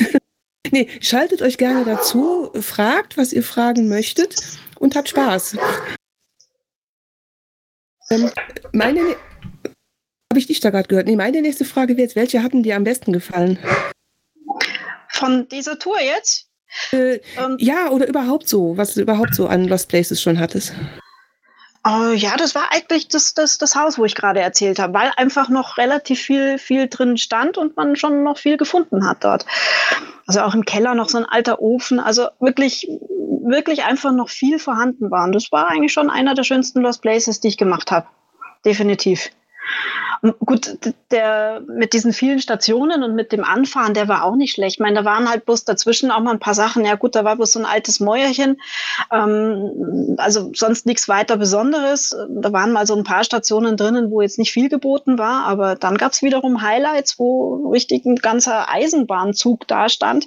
nee, 0.72 0.88
schaltet 1.00 1.42
euch 1.42 1.58
gerne 1.58 1.84
dazu, 1.84 2.50
fragt, 2.60 3.16
was 3.18 3.32
ihr 3.32 3.42
fragen 3.42 3.88
möchtet 3.88 4.36
und 4.78 4.96
habt 4.96 5.10
Spaß. 5.10 5.56
Ähm, 8.10 8.30
meine, 8.72 9.02
ne 9.02 9.16
habe 10.36 10.40
ich 10.40 10.46
dich 10.46 10.60
da 10.60 10.70
gerade 10.70 10.88
gehört? 10.88 11.06
Nee, 11.06 11.16
meine 11.16 11.40
nächste 11.40 11.64
Frage 11.64 11.96
wäre 11.96 12.02
jetzt, 12.02 12.16
welche 12.16 12.42
hatten 12.42 12.62
dir 12.62 12.76
am 12.76 12.84
besten 12.84 13.12
gefallen? 13.12 13.58
Von 15.08 15.48
dieser 15.48 15.78
Tour 15.78 15.98
jetzt? 16.00 16.48
Äh, 16.92 17.20
ähm, 17.38 17.56
ja, 17.58 17.88
oder 17.88 18.06
überhaupt 18.06 18.48
so, 18.48 18.76
was 18.76 18.94
du 18.94 19.00
überhaupt 19.00 19.34
so 19.34 19.46
an 19.46 19.66
Lost 19.66 19.88
Places 19.88 20.20
schon 20.20 20.38
hattest. 20.38 20.74
Uh, 21.86 22.12
ja, 22.12 22.36
das 22.36 22.56
war 22.56 22.72
eigentlich 22.72 23.06
das, 23.08 23.32
das, 23.32 23.58
das 23.58 23.76
Haus, 23.76 23.96
wo 23.96 24.04
ich 24.04 24.16
gerade 24.16 24.40
erzählt 24.40 24.80
habe, 24.80 24.92
weil 24.92 25.12
einfach 25.16 25.48
noch 25.48 25.78
relativ 25.78 26.20
viel, 26.20 26.58
viel 26.58 26.88
drin 26.88 27.16
stand 27.16 27.56
und 27.56 27.76
man 27.76 27.94
schon 27.94 28.24
noch 28.24 28.38
viel 28.38 28.56
gefunden 28.56 29.08
hat 29.08 29.22
dort. 29.22 29.46
Also 30.26 30.40
auch 30.40 30.54
im 30.54 30.64
Keller 30.64 30.94
noch 30.94 31.08
so 31.08 31.18
ein 31.18 31.24
alter 31.24 31.62
Ofen, 31.62 32.00
also 32.00 32.26
wirklich, 32.40 32.88
wirklich 33.46 33.84
einfach 33.84 34.12
noch 34.12 34.28
viel 34.28 34.58
vorhanden 34.58 35.10
waren. 35.10 35.32
Das 35.32 35.50
war 35.52 35.68
eigentlich 35.68 35.92
schon 35.92 36.10
einer 36.10 36.34
der 36.34 36.44
schönsten 36.44 36.80
Lost 36.80 37.02
Places, 37.02 37.40
die 37.40 37.48
ich 37.48 37.56
gemacht 37.56 37.90
habe. 37.90 38.06
Definitiv. 38.64 39.30
Gut, 40.44 40.78
der 41.10 41.62
mit 41.66 41.92
diesen 41.92 42.12
vielen 42.12 42.40
Stationen 42.40 43.02
und 43.02 43.14
mit 43.14 43.32
dem 43.32 43.44
Anfahren, 43.44 43.94
der 43.94 44.08
war 44.08 44.24
auch 44.24 44.36
nicht 44.36 44.54
schlecht. 44.54 44.76
Ich 44.76 44.80
meine, 44.80 44.96
da 44.96 45.04
waren 45.04 45.28
halt 45.28 45.44
bloß 45.44 45.64
dazwischen 45.64 46.10
auch 46.10 46.20
mal 46.20 46.32
ein 46.32 46.38
paar 46.40 46.54
Sachen. 46.54 46.84
Ja 46.84 46.94
gut, 46.94 47.14
da 47.14 47.24
war 47.24 47.36
bloß 47.36 47.52
so 47.52 47.58
ein 47.58 47.66
altes 47.66 48.00
Mäuerchen. 48.00 48.60
Ähm, 49.12 50.16
also 50.18 50.50
sonst 50.54 50.86
nichts 50.86 51.08
weiter 51.08 51.36
Besonderes. 51.36 52.16
Da 52.28 52.52
waren 52.52 52.72
mal 52.72 52.86
so 52.86 52.96
ein 52.96 53.04
paar 53.04 53.24
Stationen 53.24 53.76
drinnen, 53.76 54.10
wo 54.10 54.20
jetzt 54.20 54.38
nicht 54.38 54.52
viel 54.52 54.68
geboten 54.68 55.18
war. 55.18 55.46
Aber 55.46 55.74
dann 55.74 55.96
gab 55.96 56.12
es 56.12 56.22
wiederum 56.22 56.62
Highlights, 56.62 57.18
wo 57.18 57.70
richtig 57.70 58.04
ein 58.04 58.16
ganzer 58.16 58.68
Eisenbahnzug 58.70 59.68
da 59.68 59.88
stand 59.88 60.26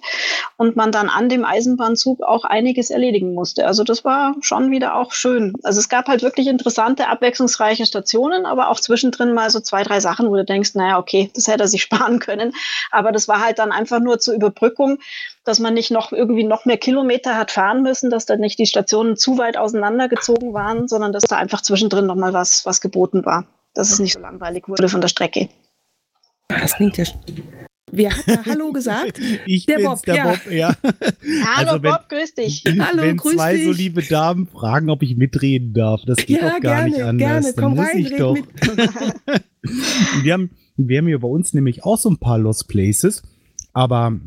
und 0.57 0.75
man 0.75 0.91
dann 0.91 1.09
an 1.09 1.29
dem 1.29 1.45
Eisenbahnzug 1.45 2.21
auch 2.21 2.45
einiges 2.45 2.89
erledigen 2.89 3.33
musste. 3.33 3.65
Also 3.65 3.83
das 3.83 4.05
war 4.05 4.35
schon 4.41 4.71
wieder 4.71 4.95
auch 4.95 5.11
schön. 5.11 5.53
Also 5.63 5.79
es 5.79 5.89
gab 5.89 6.07
halt 6.07 6.21
wirklich 6.21 6.47
interessante, 6.47 7.07
abwechslungsreiche 7.07 7.85
Stationen, 7.85 8.45
aber 8.45 8.69
auch 8.69 8.79
zwischendrin 8.79 9.33
mal 9.33 9.49
so 9.49 9.59
zwei, 9.59 9.78
drei 9.83 9.99
Sachen, 9.99 10.29
wo 10.29 10.35
du 10.35 10.45
denkst, 10.45 10.75
naja, 10.75 10.97
okay, 10.97 11.31
das 11.33 11.47
hätte 11.47 11.63
er 11.63 11.67
sich 11.67 11.81
sparen 11.83 12.19
können. 12.19 12.53
Aber 12.91 13.11
das 13.11 13.27
war 13.27 13.43
halt 13.43 13.59
dann 13.59 13.71
einfach 13.71 13.99
nur 13.99 14.19
zur 14.19 14.33
Überbrückung, 14.33 14.99
dass 15.43 15.59
man 15.59 15.73
nicht 15.73 15.91
noch 15.91 16.11
irgendwie 16.11 16.43
noch 16.43 16.65
mehr 16.65 16.77
Kilometer 16.77 17.37
hat 17.37 17.51
fahren 17.51 17.81
müssen, 17.81 18.09
dass 18.09 18.25
dann 18.25 18.39
nicht 18.39 18.59
die 18.59 18.65
Stationen 18.65 19.17
zu 19.17 19.37
weit 19.37 19.57
auseinandergezogen 19.57 20.53
waren, 20.53 20.87
sondern 20.87 21.13
dass 21.13 21.23
da 21.23 21.37
einfach 21.37 21.61
zwischendrin 21.61 22.05
nochmal 22.05 22.33
was, 22.33 22.65
was 22.65 22.81
geboten 22.81 23.25
war. 23.25 23.45
Dass 23.73 23.91
es 23.91 23.99
nicht 23.99 24.13
so 24.13 24.19
langweilig 24.19 24.67
wurde 24.67 24.89
von 24.89 25.01
der 25.01 25.07
Strecke. 25.07 25.49
Das 26.47 26.75
klingt 26.75 26.97
ja 26.97 27.05
Wer 27.91 28.15
hat 28.15 28.27
da 28.27 28.45
Hallo 28.45 28.71
gesagt? 28.71 29.19
ich 29.45 29.65
der 29.65 29.79
Bob, 29.79 30.03
der 30.03 30.15
ja. 30.15 30.29
Bob, 30.29 30.51
ja. 30.51 30.75
Hallo 30.83 31.71
also 31.71 31.83
wenn, 31.83 31.91
Bob, 31.91 32.09
grüß 32.09 32.35
dich. 32.35 32.63
Hallo, 32.79 33.03
wenn 33.03 33.17
grüß 33.17 33.35
zwei 33.35 33.55
dich. 33.55 33.65
so 33.65 33.71
liebe 33.71 34.03
Damen 34.03 34.47
fragen, 34.47 34.89
ob 34.89 35.01
ich 35.03 35.15
mitreden 35.15 35.73
darf, 35.73 36.01
das 36.05 36.17
geht 36.17 36.41
ja, 36.41 36.49
doch 36.49 36.59
gar 36.59 36.89
gerne, 36.89 36.89
nicht 36.89 37.01
anders. 37.01 37.17
Gerne, 37.17 37.53
komm 37.53 37.75
Dann 37.75 37.85
muss 37.85 37.93
rein, 37.93 37.99
ich 37.99 38.15
doch. 38.17 38.37
wir, 40.23 40.33
haben, 40.33 40.49
wir 40.77 40.97
haben 40.97 41.07
hier 41.07 41.19
bei 41.19 41.27
uns 41.27 41.53
nämlich 41.53 41.83
auch 41.83 41.97
so 41.97 42.09
ein 42.09 42.17
paar 42.17 42.37
Lost 42.37 42.67
Places, 42.67 43.23
aber 43.73 44.19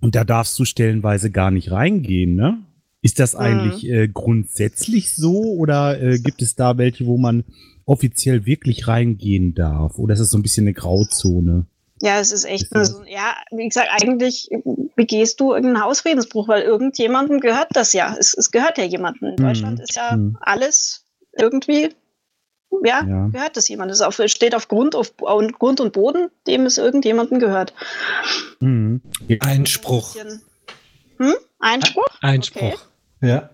und 0.00 0.14
da 0.14 0.24
darfst 0.24 0.58
du 0.58 0.64
stellenweise 0.64 1.30
gar 1.30 1.50
nicht 1.50 1.70
reingehen, 1.70 2.34
ne? 2.34 2.58
Ist 3.02 3.18
das 3.18 3.34
eigentlich 3.34 3.88
äh, 3.88 4.08
grundsätzlich 4.08 5.14
so 5.14 5.42
oder 5.54 6.00
äh, 6.02 6.18
gibt 6.18 6.42
es 6.42 6.54
da 6.54 6.76
welche, 6.76 7.06
wo 7.06 7.16
man 7.16 7.44
offiziell 7.86 8.44
wirklich 8.44 8.88
reingehen 8.88 9.54
darf? 9.54 9.98
Oder 9.98 10.14
ist 10.14 10.20
es 10.20 10.30
so 10.30 10.38
ein 10.38 10.42
bisschen 10.42 10.64
eine 10.64 10.74
Grauzone? 10.74 11.66
Ja, 12.02 12.18
es 12.18 12.32
ist 12.32 12.44
echt, 12.44 12.74
also, 12.74 13.02
ja, 13.04 13.36
wie 13.50 13.68
gesagt, 13.68 13.88
eigentlich 13.90 14.48
begehst 14.96 15.38
du 15.40 15.52
irgendeinen 15.52 15.84
Hausfriedensbruch, 15.84 16.48
weil 16.48 16.62
irgendjemandem 16.62 17.40
gehört 17.40 17.68
das 17.72 17.92
ja. 17.92 18.16
Es, 18.18 18.32
es 18.34 18.50
gehört 18.50 18.78
ja 18.78 18.84
jemandem. 18.84 19.28
In 19.30 19.36
Deutschland 19.36 19.78
Mhm. 19.78 19.84
ist 19.84 19.96
ja 19.96 20.16
Mhm. 20.16 20.38
alles 20.40 21.04
irgendwie, 21.32 21.90
ja, 22.84 23.04
Ja. 23.06 23.28
gehört 23.30 23.56
das 23.58 23.68
jemandem. 23.68 23.92
Es 23.92 24.00
auf, 24.00 24.18
steht 24.26 24.54
auf 24.54 24.68
Grund, 24.68 24.94
auf, 24.94 25.12
auf 25.20 25.44
Grund 25.58 25.80
und 25.80 25.92
Boden, 25.92 26.30
dem 26.46 26.64
es 26.64 26.78
irgendjemandem 26.78 27.38
gehört. 27.38 27.74
Mhm. 28.60 29.02
Einspruch. 29.40 30.14
Bisschen- 30.14 30.40
Hm? 31.18 31.34
Einspruch? 31.58 32.06
Einspruch. 32.22 32.80
Ja. 33.20 33.50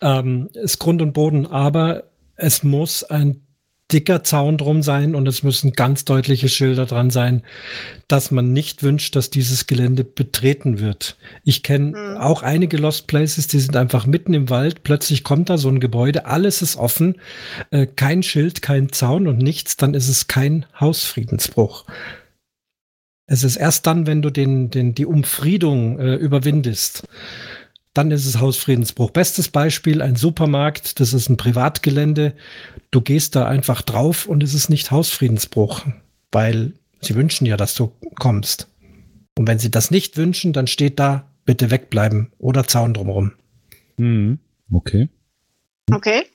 Ähm, 0.00 0.48
ist 0.52 0.80
Grund 0.80 1.00
und 1.00 1.12
Boden, 1.12 1.46
aber 1.46 2.04
es 2.34 2.64
muss 2.64 3.04
ein 3.04 3.45
dicker 3.92 4.24
Zaun 4.24 4.58
drum 4.58 4.82
sein 4.82 5.14
und 5.14 5.28
es 5.28 5.42
müssen 5.42 5.72
ganz 5.72 6.04
deutliche 6.04 6.48
Schilder 6.48 6.86
dran 6.86 7.10
sein, 7.10 7.42
dass 8.08 8.30
man 8.30 8.52
nicht 8.52 8.82
wünscht, 8.82 9.14
dass 9.14 9.30
dieses 9.30 9.66
Gelände 9.66 10.02
betreten 10.04 10.80
wird. 10.80 11.16
Ich 11.44 11.62
kenne 11.62 11.92
Hm. 11.92 12.16
auch 12.16 12.42
einige 12.42 12.78
Lost 12.78 13.06
Places, 13.06 13.46
die 13.46 13.60
sind 13.60 13.76
einfach 13.76 14.06
mitten 14.06 14.34
im 14.34 14.50
Wald, 14.50 14.82
plötzlich 14.82 15.22
kommt 15.22 15.50
da 15.50 15.58
so 15.58 15.68
ein 15.68 15.80
Gebäude, 15.80 16.26
alles 16.26 16.62
ist 16.62 16.76
offen, 16.76 17.16
äh, 17.70 17.86
kein 17.86 18.22
Schild, 18.22 18.60
kein 18.60 18.90
Zaun 18.92 19.28
und 19.28 19.38
nichts, 19.38 19.76
dann 19.76 19.94
ist 19.94 20.08
es 20.08 20.26
kein 20.26 20.66
Hausfriedensbruch. 20.80 21.84
Es 23.28 23.42
ist 23.42 23.56
erst 23.56 23.86
dann, 23.86 24.06
wenn 24.06 24.22
du 24.22 24.30
den, 24.30 24.70
den, 24.70 24.94
die 24.94 25.06
Umfriedung 25.06 25.98
äh, 25.98 26.14
überwindest, 26.14 27.08
dann 27.96 28.10
ist 28.10 28.26
es 28.26 28.40
Hausfriedensbruch. 28.40 29.10
Bestes 29.10 29.48
Beispiel, 29.48 30.02
ein 30.02 30.16
Supermarkt, 30.16 31.00
das 31.00 31.12
ist 31.12 31.28
ein 31.28 31.36
Privatgelände. 31.36 32.34
Du 32.90 33.00
gehst 33.00 33.36
da 33.36 33.46
einfach 33.46 33.82
drauf 33.82 34.26
und 34.26 34.42
es 34.42 34.54
ist 34.54 34.68
nicht 34.68 34.90
Hausfriedensbruch, 34.90 35.86
weil 36.32 36.72
sie 37.00 37.14
wünschen 37.14 37.46
ja, 37.46 37.56
dass 37.56 37.74
du 37.74 37.92
kommst. 38.18 38.68
Und 39.38 39.46
wenn 39.48 39.58
sie 39.58 39.70
das 39.70 39.90
nicht 39.90 40.16
wünschen, 40.16 40.52
dann 40.52 40.66
steht 40.66 40.98
da, 40.98 41.30
bitte 41.44 41.70
wegbleiben 41.70 42.32
oder 42.38 42.66
Zaun 42.66 42.94
drumherum. 42.94 43.32
Mhm. 43.96 44.38
Okay. 44.72 45.08
Okay. 45.92 46.26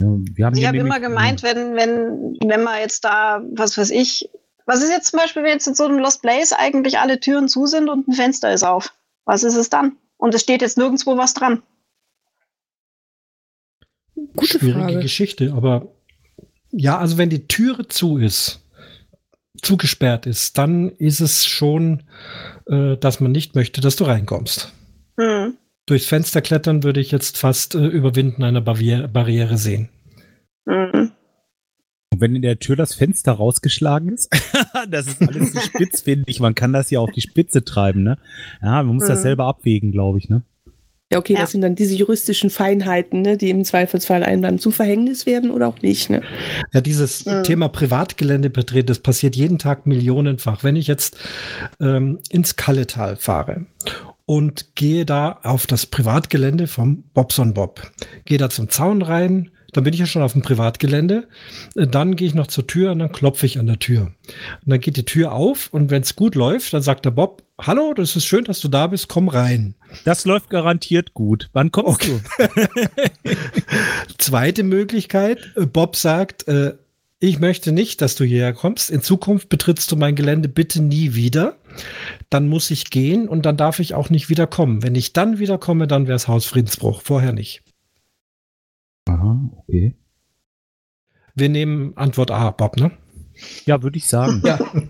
Ja, 0.00 0.08
wir 0.34 0.46
haben 0.46 0.56
Ich 0.56 0.66
habe 0.66 0.78
immer 0.78 1.00
gemeint, 1.00 1.42
wenn, 1.42 1.76
wenn, 1.76 2.38
wenn 2.44 2.62
man 2.62 2.80
jetzt 2.80 3.04
da, 3.04 3.42
was 3.52 3.76
weiß 3.76 3.90
ich, 3.90 4.28
was 4.66 4.82
ist 4.82 4.90
jetzt 4.90 5.10
zum 5.10 5.18
Beispiel, 5.18 5.42
wenn 5.42 5.52
jetzt 5.52 5.66
in 5.66 5.74
so 5.74 5.84
einem 5.84 5.98
Lost 5.98 6.22
Place 6.22 6.52
eigentlich 6.52 6.98
alle 6.98 7.20
Türen 7.20 7.48
zu 7.48 7.66
sind 7.66 7.88
und 7.88 8.08
ein 8.08 8.12
Fenster 8.12 8.52
ist 8.52 8.62
auf? 8.62 8.92
Was 9.24 9.42
ist 9.42 9.56
es 9.56 9.70
dann? 9.70 9.96
Und 10.16 10.34
es 10.34 10.42
steht 10.42 10.62
jetzt 10.62 10.78
nirgendwo 10.78 11.16
was 11.16 11.34
dran. 11.34 11.62
Gute 14.36 14.58
Schwierige 14.58 14.80
Frage. 14.80 15.00
Geschichte, 15.00 15.52
aber 15.52 15.88
ja, 16.70 16.98
also 16.98 17.18
wenn 17.18 17.30
die 17.30 17.46
Türe 17.48 17.88
zu 17.88 18.18
ist, 18.18 18.62
zugesperrt 19.60 20.26
ist, 20.26 20.58
dann 20.58 20.90
ist 20.90 21.20
es 21.20 21.44
schon, 21.46 22.04
äh, 22.66 22.96
dass 22.96 23.20
man 23.20 23.32
nicht 23.32 23.54
möchte, 23.54 23.80
dass 23.80 23.96
du 23.96 24.04
reinkommst. 24.04 24.72
Hm. 25.18 25.56
Durchs 25.86 26.06
Fenster 26.06 26.40
klettern 26.40 26.82
würde 26.82 27.00
ich 27.00 27.10
jetzt 27.10 27.36
fast 27.36 27.74
äh, 27.74 27.86
Überwinden 27.86 28.42
einer 28.44 28.60
Barriere, 28.60 29.08
Barriere 29.08 29.58
sehen. 29.58 29.88
Hm. 30.68 31.12
Und 32.12 32.20
wenn 32.20 32.36
in 32.36 32.42
der 32.42 32.58
Tür 32.58 32.76
das 32.76 32.94
Fenster 32.94 33.32
rausgeschlagen 33.32 34.10
ist, 34.12 34.28
das 34.90 35.06
ist 35.06 35.22
alles 35.22 35.52
zu 35.52 35.60
spitz, 35.60 36.00
finde 36.02 36.24
ich. 36.30 36.40
Man 36.40 36.54
kann 36.54 36.72
das 36.72 36.90
ja 36.90 37.00
auf 37.00 37.10
die 37.10 37.22
Spitze 37.22 37.64
treiben, 37.64 38.02
ne? 38.02 38.18
Ja, 38.62 38.82
man 38.82 38.94
muss 38.96 39.06
das 39.06 39.20
Mhm. 39.20 39.22
selber 39.22 39.44
abwägen, 39.46 39.92
glaube 39.92 40.18
ich, 40.18 40.28
ne? 40.28 40.42
Ja, 41.10 41.18
okay, 41.18 41.34
Ja. 41.34 41.40
das 41.40 41.50
sind 41.50 41.60
dann 41.60 41.74
diese 41.74 41.94
juristischen 41.94 42.48
Feinheiten, 42.48 43.20
ne, 43.20 43.36
die 43.36 43.50
im 43.50 43.64
Zweifelsfall 43.64 44.22
einem 44.22 44.40
dann 44.40 44.58
zum 44.58 44.72
Verhängnis 44.72 45.26
werden 45.26 45.50
oder 45.50 45.68
auch 45.68 45.82
nicht. 45.82 46.08
Ne? 46.08 46.22
Ja, 46.72 46.80
dieses 46.80 47.26
Mhm. 47.26 47.42
Thema 47.42 47.68
Privatgelände 47.68 48.48
betreten, 48.48 48.86
das 48.86 48.98
passiert 48.98 49.36
jeden 49.36 49.58
Tag 49.58 49.86
millionenfach. 49.86 50.64
Wenn 50.64 50.74
ich 50.76 50.86
jetzt 50.86 51.18
ähm, 51.80 52.18
ins 52.30 52.56
Kalletal 52.56 53.16
fahre 53.16 53.66
und 54.24 54.74
gehe 54.74 55.04
da 55.04 55.38
auf 55.42 55.66
das 55.66 55.84
Privatgelände 55.84 56.66
vom 56.66 57.02
Bobson 57.12 57.52
Bob, 57.52 57.90
gehe 58.24 58.38
da 58.38 58.48
zum 58.48 58.70
Zaun 58.70 59.02
rein, 59.02 59.50
dann 59.72 59.84
bin 59.84 59.94
ich 59.94 60.00
ja 60.00 60.06
schon 60.06 60.22
auf 60.22 60.32
dem 60.32 60.42
Privatgelände. 60.42 61.28
Äh, 61.74 61.86
Dann 61.86 62.14
gehe 62.16 62.28
ich 62.28 62.34
noch 62.34 62.46
zur 62.46 62.66
Tür 62.66 62.92
und 62.92 62.98
dann 62.98 63.10
klopfe 63.12 63.46
ich 63.46 63.58
an 63.58 63.66
der 63.66 63.78
Tür. 63.78 64.02
Und 64.02 64.14
dann 64.66 64.80
geht 64.80 64.96
die 64.96 65.04
Tür 65.04 65.32
auf 65.32 65.68
und 65.72 65.90
wenn 65.90 66.02
es 66.02 66.14
gut 66.14 66.34
läuft, 66.34 66.72
dann 66.74 66.82
sagt 66.82 67.04
der 67.04 67.10
Bob, 67.10 67.42
hallo, 67.60 67.94
das 67.94 68.14
ist 68.14 68.26
schön, 68.26 68.44
dass 68.44 68.60
du 68.60 68.68
da 68.68 68.86
bist, 68.86 69.08
komm 69.08 69.28
rein. 69.28 69.74
Das 70.04 70.24
läuft 70.24 70.50
garantiert 70.50 71.14
gut. 71.14 71.48
Wann 71.52 71.72
kommst 71.72 72.06
du? 72.06 72.20
Zweite 74.18 74.62
Möglichkeit, 74.62 75.52
äh, 75.56 75.66
Bob 75.66 75.96
sagt, 75.96 76.46
äh, 76.48 76.74
ich 77.18 77.38
möchte 77.38 77.70
nicht, 77.70 78.02
dass 78.02 78.16
du 78.16 78.24
hierher 78.24 78.52
kommst. 78.52 78.90
In 78.90 79.00
Zukunft 79.00 79.48
betrittst 79.48 79.90
du 79.92 79.96
mein 79.96 80.16
Gelände 80.16 80.48
bitte 80.48 80.82
nie 80.82 81.14
wieder. 81.14 81.56
Dann 82.30 82.48
muss 82.48 82.70
ich 82.72 82.90
gehen 82.90 83.28
und 83.28 83.46
dann 83.46 83.56
darf 83.56 83.78
ich 83.78 83.94
auch 83.94 84.10
nicht 84.10 84.28
wieder 84.28 84.48
kommen. 84.48 84.82
Wenn 84.82 84.96
ich 84.96 85.12
dann 85.12 85.38
wieder 85.38 85.56
komme, 85.56 85.86
dann 85.86 86.08
wäre 86.08 86.16
es 86.16 86.26
Hausfriedensbruch. 86.26 87.00
Vorher 87.00 87.32
nicht. 87.32 87.62
Aha, 89.06 89.50
okay. 89.56 89.96
Wir 91.34 91.48
nehmen 91.48 91.96
Antwort 91.96 92.30
A, 92.30 92.50
Bob, 92.50 92.76
ne? 92.76 92.92
Ja, 93.64 93.82
würde 93.82 93.96
ich 93.96 94.06
sagen. 94.06 94.42
Ja. 94.44 94.58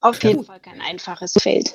Auf 0.00 0.22
jeden 0.22 0.44
Fall 0.44 0.60
kein 0.60 0.80
einfaches 0.82 1.32
Feld. 1.40 1.74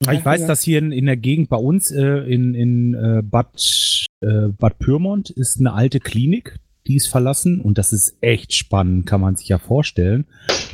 Ich 0.00 0.24
weiß, 0.24 0.46
dass 0.46 0.62
hier 0.62 0.78
in, 0.78 0.92
in 0.92 1.06
der 1.06 1.16
Gegend 1.16 1.48
bei 1.48 1.56
uns 1.56 1.90
äh, 1.90 2.02
in, 2.02 2.54
in 2.54 2.94
äh, 2.94 3.22
Bad, 3.22 4.06
äh, 4.20 4.48
Bad 4.48 4.78
Pyrmont 4.78 5.30
ist 5.30 5.58
eine 5.58 5.72
alte 5.72 6.00
Klinik, 6.00 6.58
die 6.86 6.96
ist 6.96 7.08
verlassen 7.08 7.60
und 7.60 7.78
das 7.78 7.92
ist 7.92 8.16
echt 8.20 8.54
spannend, 8.54 9.06
kann 9.06 9.20
man 9.20 9.36
sich 9.36 9.48
ja 9.48 9.58
vorstellen. 9.58 10.26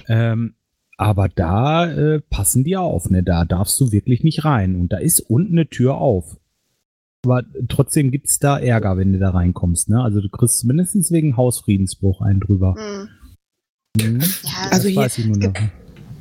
Ähm, 0.09 0.55
aber 0.97 1.29
da 1.29 1.91
äh, 1.91 2.21
passen 2.21 2.65
die 2.65 2.77
auf, 2.77 3.11
ne? 3.11 3.23
Da 3.23 3.45
darfst 3.45 3.81
du 3.81 3.93
wirklich 3.93 4.23
nicht 4.23 4.45
rein. 4.45 4.77
Und 4.77 4.93
da 4.93 4.99
ist 4.99 5.21
unten 5.21 5.59
eine 5.59 5.69
Tür 5.69 5.97
auf. 5.97 6.37
Aber 7.25 7.43
trotzdem 7.69 8.11
gibt's 8.11 8.39
da 8.39 8.59
Ärger, 8.59 8.97
wenn 8.97 9.13
du 9.13 9.19
da 9.19 9.31
reinkommst, 9.31 9.89
ne? 9.89 10.03
Also 10.03 10.21
du 10.21 10.29
kriegst 10.29 10.65
mindestens 10.65 11.11
wegen 11.11 11.37
Hausfriedensbruch 11.37 12.21
einen 12.21 12.41
drüber. 12.41 12.75
Hm. 12.77 13.09
Mhm. 14.15 14.21
Ja, 14.21 14.27
Das 14.65 14.73
Also 14.73 14.89
hier- 14.89 15.01
weiß 15.01 15.19
ich 15.19 15.27
nur 15.27 15.37
noch. 15.39 15.53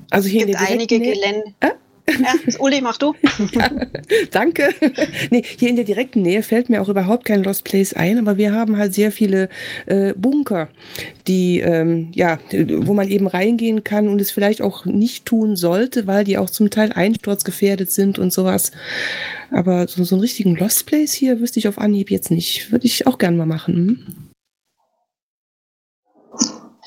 Also 0.10 0.28
es 0.28 0.32
hier 0.32 0.42
in 0.42 0.48
gibt 0.48 0.60
einige 0.62 1.00
Gelände. 1.00 1.44
Äh? 1.60 1.72
Ja, 2.08 2.34
Uli, 2.60 2.82
mach 2.82 2.98
du. 2.98 3.14
Danke. 4.32 4.70
nee, 5.30 5.44
hier 5.58 5.70
in 5.70 5.76
der 5.76 5.86
direkten 5.86 6.22
Nähe 6.22 6.44
fällt 6.44 6.70
mir 6.70 6.82
auch 6.82 6.90
überhaupt 6.90 7.26
kein 7.26 7.44
Lost 7.44 7.64
Place 7.64 7.94
ein, 7.94 8.20
aber 8.20 8.38
wir 8.38 8.54
haben 8.54 8.78
halt 8.78 8.94
sehr 8.94 9.12
viele 9.12 9.50
äh, 9.86 10.14
Bunker, 10.14 10.68
die 11.28 11.60
ähm, 11.60 12.10
ja, 12.14 12.40
wo 12.52 12.94
man 12.94 13.08
eben 13.08 13.28
reingehen 13.28 13.84
kann 13.84 14.10
und 14.10 14.20
es 14.20 14.32
vielleicht 14.32 14.62
auch 14.62 14.86
nicht 14.86 15.26
tun 15.26 15.56
sollte, 15.56 16.06
weil 16.06 16.24
die 16.26 16.38
auch 16.38 16.50
zum 16.50 16.70
Teil 16.70 16.92
einsturzgefährdet 16.92 17.90
sind 17.92 18.20
und 18.20 18.34
sowas. 18.34 18.72
Aber 19.52 19.88
so, 19.88 20.04
so 20.04 20.16
einen 20.16 20.22
richtigen 20.22 20.56
Lost 20.56 20.86
Place 20.86 21.14
hier 21.14 21.40
wüsste 21.40 21.60
ich 21.60 21.68
auf 21.68 21.78
Anhieb 21.78 22.12
jetzt 22.12 22.32
nicht. 22.32 22.72
Würde 22.72 22.86
ich 22.86 23.08
auch 23.08 23.18
gern 23.18 23.38
mal 23.38 23.46
machen. 23.46 24.23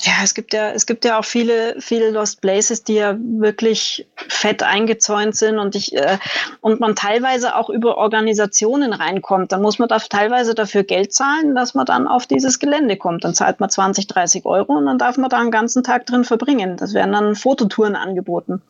Ja, 0.06 0.12
es 0.22 0.34
gibt 0.34 0.52
ja, 0.52 0.70
es 0.70 0.86
gibt 0.86 1.04
ja 1.04 1.18
auch 1.18 1.25
viele, 1.25 1.80
viele 1.80 2.10
Lost 2.10 2.40
Places, 2.40 2.84
die 2.84 2.94
ja 2.94 3.16
wirklich 3.18 4.06
fett 4.28 4.62
eingezäunt 4.62 5.34
sind 5.34 5.58
und 5.58 5.75
ich, 5.75 5.96
äh, 5.96 6.18
und 6.60 6.78
man 6.78 6.94
teilweise 6.94 7.56
auch 7.56 7.70
über 7.70 7.96
Organisationen 7.98 8.92
reinkommt. 8.92 9.50
Dann 9.50 9.62
muss 9.62 9.80
man 9.80 9.88
da 9.88 9.98
teilweise 9.98 10.54
dafür 10.54 10.84
Geld 10.84 11.12
zahlen, 11.12 11.56
dass 11.56 11.75
man 11.75 11.86
dann 11.86 12.06
auf 12.06 12.28
dieses 12.28 12.60
Gelände 12.60 12.96
kommt. 12.96 13.25
Dann 13.25 13.34
zahlt 13.34 13.58
man 13.58 13.68
20, 13.68 14.06
30 14.06 14.46
Euro 14.46 14.75
und 14.75 14.86
dann 14.86 14.98
darf 14.98 15.16
man 15.16 15.28
da 15.28 15.38
einen 15.38 15.50
ganzen 15.50 15.82
Tag 15.82 16.06
drin 16.06 16.22
verbringen. 16.22 16.76
Das 16.76 16.94
werden 16.94 17.10
dann 17.10 17.34
Fototouren 17.34 17.96
angeboten. 17.96 18.62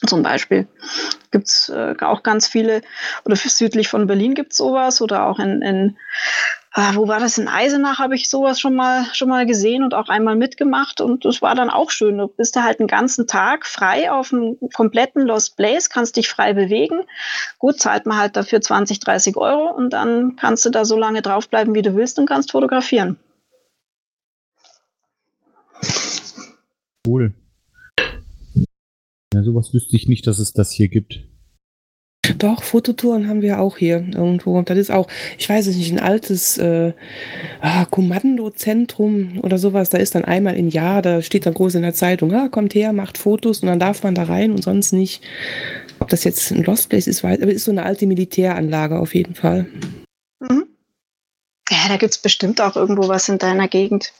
Zum 0.00 0.22
Beispiel 0.22 0.66
gibt's 1.30 1.68
äh, 1.68 1.94
auch 2.00 2.22
ganz 2.22 2.46
viele, 2.46 2.82
oder 3.24 3.36
südlich 3.36 3.88
von 3.88 4.06
Berlin 4.06 4.34
gibt's 4.34 4.56
sowas, 4.56 5.00
oder 5.00 5.26
auch 5.26 5.38
in, 5.38 5.62
in 5.62 5.96
äh, 6.76 6.94
wo 6.94 7.08
war 7.08 7.20
das? 7.20 7.38
In 7.38 7.48
Eisenach 7.48 7.98
habe 7.98 8.14
ich 8.14 8.28
sowas 8.28 8.60
schon 8.60 8.74
mal, 8.74 9.06
schon 9.14 9.30
mal 9.30 9.46
gesehen 9.46 9.82
und 9.82 9.94
auch 9.94 10.10
einmal 10.10 10.36
mitgemacht. 10.36 11.00
Und 11.00 11.24
das 11.24 11.40
war 11.40 11.54
dann 11.54 11.70
auch 11.70 11.90
schön. 11.90 12.18
Du 12.18 12.28
bist 12.28 12.54
da 12.54 12.64
halt 12.64 12.80
einen 12.80 12.86
ganzen 12.86 13.26
Tag 13.26 13.64
frei 13.64 14.12
auf 14.12 14.30
einem 14.30 14.58
kompletten 14.74 15.22
Lost 15.22 15.56
Place, 15.56 15.88
kannst 15.88 16.16
dich 16.16 16.28
frei 16.28 16.52
bewegen. 16.52 17.04
Gut, 17.58 17.80
zahlt 17.80 18.04
man 18.04 18.18
halt 18.18 18.36
dafür 18.36 18.60
20, 18.60 19.00
30 19.00 19.38
Euro 19.38 19.70
und 19.70 19.90
dann 19.94 20.36
kannst 20.36 20.66
du 20.66 20.70
da 20.70 20.84
so 20.84 20.98
lange 20.98 21.22
draufbleiben, 21.22 21.74
wie 21.74 21.82
du 21.82 21.96
willst 21.96 22.18
und 22.18 22.26
kannst 22.26 22.52
fotografieren. 22.52 23.18
Cool. 27.06 27.32
Ja, 29.36 29.42
sowas 29.42 29.74
wüsste 29.74 29.94
ich 29.96 30.08
nicht, 30.08 30.26
dass 30.26 30.38
es 30.38 30.54
das 30.54 30.72
hier 30.72 30.88
gibt. 30.88 31.20
Doch, 32.38 32.62
Fototouren 32.62 33.28
haben 33.28 33.42
wir 33.42 33.60
auch 33.60 33.76
hier 33.76 33.96
irgendwo. 34.14 34.62
Das 34.62 34.78
ist 34.78 34.90
auch, 34.90 35.08
ich 35.36 35.46
weiß 35.46 35.66
es 35.66 35.76
nicht, 35.76 35.92
ein 35.92 36.00
altes 36.00 36.56
äh, 36.56 36.94
ah, 37.60 37.84
Kommandozentrum 37.84 39.40
oder 39.42 39.58
sowas. 39.58 39.90
Da 39.90 39.98
ist 39.98 40.14
dann 40.14 40.24
einmal 40.24 40.56
im 40.56 40.70
Jahr, 40.70 41.02
da 41.02 41.20
steht 41.20 41.44
dann 41.44 41.52
groß 41.52 41.74
in 41.74 41.82
der 41.82 41.92
Zeitung, 41.92 42.32
ah, 42.32 42.48
kommt 42.48 42.74
her, 42.74 42.94
macht 42.94 43.18
Fotos 43.18 43.60
und 43.60 43.68
dann 43.68 43.78
darf 43.78 44.02
man 44.02 44.14
da 44.14 44.22
rein 44.22 44.52
und 44.52 44.62
sonst 44.62 44.92
nicht. 44.92 45.22
Ob 46.00 46.08
das 46.08 46.24
jetzt 46.24 46.50
ein 46.50 46.64
Lost 46.64 46.88
Place 46.88 47.06
ist, 47.06 47.22
weiß, 47.22 47.42
aber 47.42 47.52
ist 47.52 47.64
so 47.64 47.70
eine 47.70 47.84
alte 47.84 48.06
Militäranlage 48.06 48.98
auf 48.98 49.14
jeden 49.14 49.34
Fall. 49.34 49.66
Mhm. 50.40 50.66
Ja, 51.68 51.88
da 51.88 51.98
gibt 51.98 52.14
es 52.14 52.18
bestimmt 52.18 52.62
auch 52.62 52.76
irgendwo 52.76 53.06
was 53.08 53.28
in 53.28 53.36
deiner 53.36 53.68
Gegend. 53.68 54.14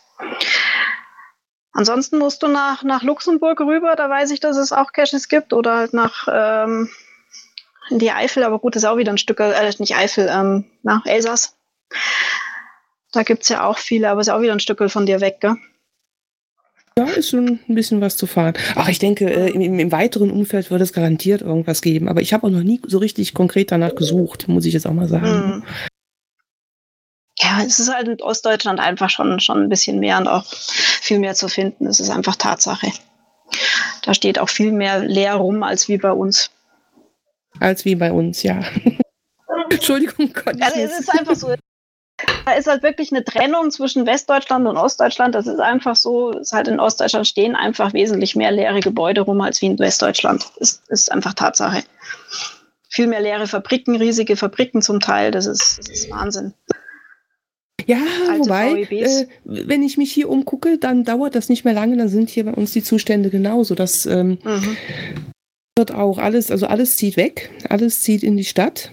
Ansonsten 1.76 2.16
musst 2.16 2.42
du 2.42 2.48
nach, 2.48 2.82
nach 2.84 3.02
Luxemburg 3.02 3.60
rüber, 3.60 3.96
da 3.96 4.08
weiß 4.08 4.30
ich, 4.30 4.40
dass 4.40 4.56
es 4.56 4.72
auch 4.72 4.92
Caches 4.92 5.28
gibt, 5.28 5.52
oder 5.52 5.76
halt 5.76 5.92
nach 5.92 6.26
ähm, 6.32 6.88
in 7.90 7.98
die 7.98 8.10
Eifel, 8.10 8.44
aber 8.44 8.58
gut, 8.58 8.74
das 8.74 8.82
ist 8.82 8.88
auch 8.88 8.96
wieder 8.96 9.12
ein 9.12 9.18
Stück, 9.18 9.40
äh, 9.40 9.72
nicht 9.78 9.94
Eifel, 9.94 10.26
ähm, 10.32 10.64
nach 10.82 11.04
Elsass. 11.04 11.54
Da 13.12 13.24
gibt 13.24 13.42
es 13.42 13.50
ja 13.50 13.66
auch 13.66 13.76
viele, 13.76 14.08
aber 14.08 14.22
ist 14.22 14.30
auch 14.30 14.40
wieder 14.40 14.54
ein 14.54 14.60
Stück 14.60 14.90
von 14.90 15.04
dir 15.04 15.20
weg, 15.20 15.36
gell? 15.40 15.56
Ja, 16.98 17.04
ist 17.04 17.28
schon 17.28 17.60
ein 17.68 17.74
bisschen 17.74 18.00
was 18.00 18.16
zu 18.16 18.26
fahren. 18.26 18.54
Ach, 18.74 18.88
ich 18.88 18.98
denke, 18.98 19.26
äh, 19.26 19.50
im, 19.50 19.78
im, 19.78 19.92
weiteren 19.92 20.30
Umfeld 20.30 20.70
wird 20.70 20.80
es 20.80 20.94
garantiert 20.94 21.42
irgendwas 21.42 21.82
geben. 21.82 22.08
Aber 22.08 22.22
ich 22.22 22.32
habe 22.32 22.46
auch 22.46 22.50
noch 22.50 22.62
nie 22.62 22.80
so 22.86 22.96
richtig 22.96 23.34
konkret 23.34 23.70
danach 23.70 23.94
gesucht, 23.94 24.48
muss 24.48 24.64
ich 24.64 24.72
jetzt 24.72 24.86
auch 24.86 24.94
mal 24.94 25.08
sagen. 25.08 25.26
Hm. 25.26 25.62
Ja, 27.38 27.62
es 27.62 27.78
ist 27.78 27.92
halt 27.92 28.08
in 28.08 28.22
Ostdeutschland 28.22 28.80
einfach 28.80 29.10
schon, 29.10 29.40
schon 29.40 29.62
ein 29.64 29.68
bisschen 29.68 30.00
mehr 30.00 30.18
und 30.18 30.26
auch 30.28 30.44
viel 30.46 31.18
mehr 31.18 31.34
zu 31.34 31.48
finden. 31.48 31.84
Das 31.84 32.00
ist 32.00 32.10
einfach 32.10 32.36
Tatsache. 32.36 32.90
Da 34.02 34.14
steht 34.14 34.38
auch 34.38 34.48
viel 34.48 34.72
mehr 34.72 35.00
leer 35.00 35.34
rum 35.34 35.62
als 35.62 35.88
wie 35.88 35.98
bei 35.98 36.12
uns. 36.12 36.50
Als 37.60 37.84
wie 37.84 37.94
bei 37.94 38.12
uns, 38.12 38.42
ja. 38.42 38.60
Entschuldigung, 39.70 40.32
Gott. 40.32 40.56
Ja, 40.58 40.68
es 40.74 41.00
ist 41.00 41.12
einfach 41.12 41.34
so. 41.34 41.54
Da 42.46 42.52
ist 42.52 42.66
halt 42.66 42.82
wirklich 42.82 43.12
eine 43.12 43.24
Trennung 43.24 43.70
zwischen 43.70 44.06
Westdeutschland 44.06 44.66
und 44.66 44.76
Ostdeutschland. 44.76 45.34
Das 45.34 45.46
ist 45.46 45.60
einfach 45.60 45.96
so, 45.96 46.30
ist 46.30 46.52
halt 46.52 46.68
in 46.68 46.80
Ostdeutschland 46.80 47.26
stehen 47.26 47.54
einfach 47.54 47.92
wesentlich 47.92 48.36
mehr 48.36 48.52
leere 48.52 48.80
Gebäude 48.80 49.20
rum 49.20 49.40
als 49.42 49.60
wie 49.60 49.66
in 49.66 49.78
Westdeutschland. 49.78 50.46
Das 50.58 50.82
ist 50.88 51.12
einfach 51.12 51.34
Tatsache. 51.34 51.82
Viel 52.88 53.08
mehr 53.08 53.20
leere 53.20 53.46
Fabriken, 53.46 53.96
riesige 53.96 54.36
Fabriken 54.36 54.80
zum 54.80 55.00
Teil. 55.00 55.30
Das 55.30 55.46
ist, 55.46 55.78
das 55.78 55.88
ist 55.88 56.10
Wahnsinn. 56.10 56.54
Ja, 57.84 58.02
Alte 58.28 58.40
wobei, 58.40 58.82
äh, 58.90 59.26
wenn 59.44 59.82
ich 59.82 59.96
mich 59.96 60.12
hier 60.12 60.28
umgucke, 60.28 60.78
dann 60.78 61.04
dauert 61.04 61.34
das 61.34 61.48
nicht 61.48 61.64
mehr 61.64 61.74
lange, 61.74 61.96
dann 61.96 62.08
sind 62.08 62.30
hier 62.30 62.44
bei 62.44 62.52
uns 62.52 62.72
die 62.72 62.82
Zustände 62.82 63.30
genauso. 63.30 63.74
Das 63.74 64.06
ähm, 64.06 64.38
mhm. 64.42 64.76
wird 65.76 65.92
auch 65.92 66.18
alles, 66.18 66.50
also 66.50 66.66
alles 66.66 66.96
zieht 66.96 67.16
weg, 67.16 67.50
alles 67.68 68.02
zieht 68.02 68.22
in 68.22 68.36
die 68.36 68.44
Stadt. 68.44 68.90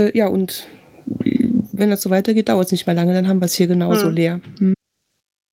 Äh, 0.00 0.16
ja, 0.16 0.26
und 0.26 0.66
wenn 1.72 1.90
das 1.90 2.02
so 2.02 2.10
weitergeht, 2.10 2.48
dauert 2.48 2.66
es 2.66 2.72
nicht 2.72 2.86
mehr 2.86 2.94
lange, 2.94 3.14
dann 3.14 3.28
haben 3.28 3.40
wir 3.40 3.46
es 3.46 3.54
hier 3.54 3.66
genauso 3.66 4.08
mhm. 4.08 4.14
leer. 4.14 4.40
Mhm. 4.58 4.74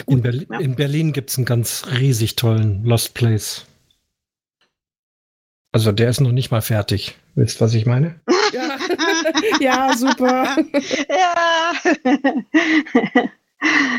In, 0.08 0.22
Berlin, 0.22 0.48
ja. 0.52 0.60
in 0.60 0.76
Berlin 0.76 1.14
gibt 1.14 1.30
es 1.30 1.38
einen 1.38 1.46
ganz 1.46 1.86
riesig 2.00 2.36
tollen 2.36 2.84
Lost 2.84 3.14
Place. 3.14 3.66
Also 5.72 5.92
der 5.92 6.10
ist 6.10 6.20
noch 6.20 6.32
nicht 6.32 6.52
mal 6.52 6.62
fertig. 6.62 7.16
Wisst 7.36 7.62
was 7.62 7.74
ich 7.74 7.86
meine? 7.86 8.20
Ja, 8.54 8.69
ja 9.60 9.94
super. 9.96 10.58
Ja. 11.10 11.74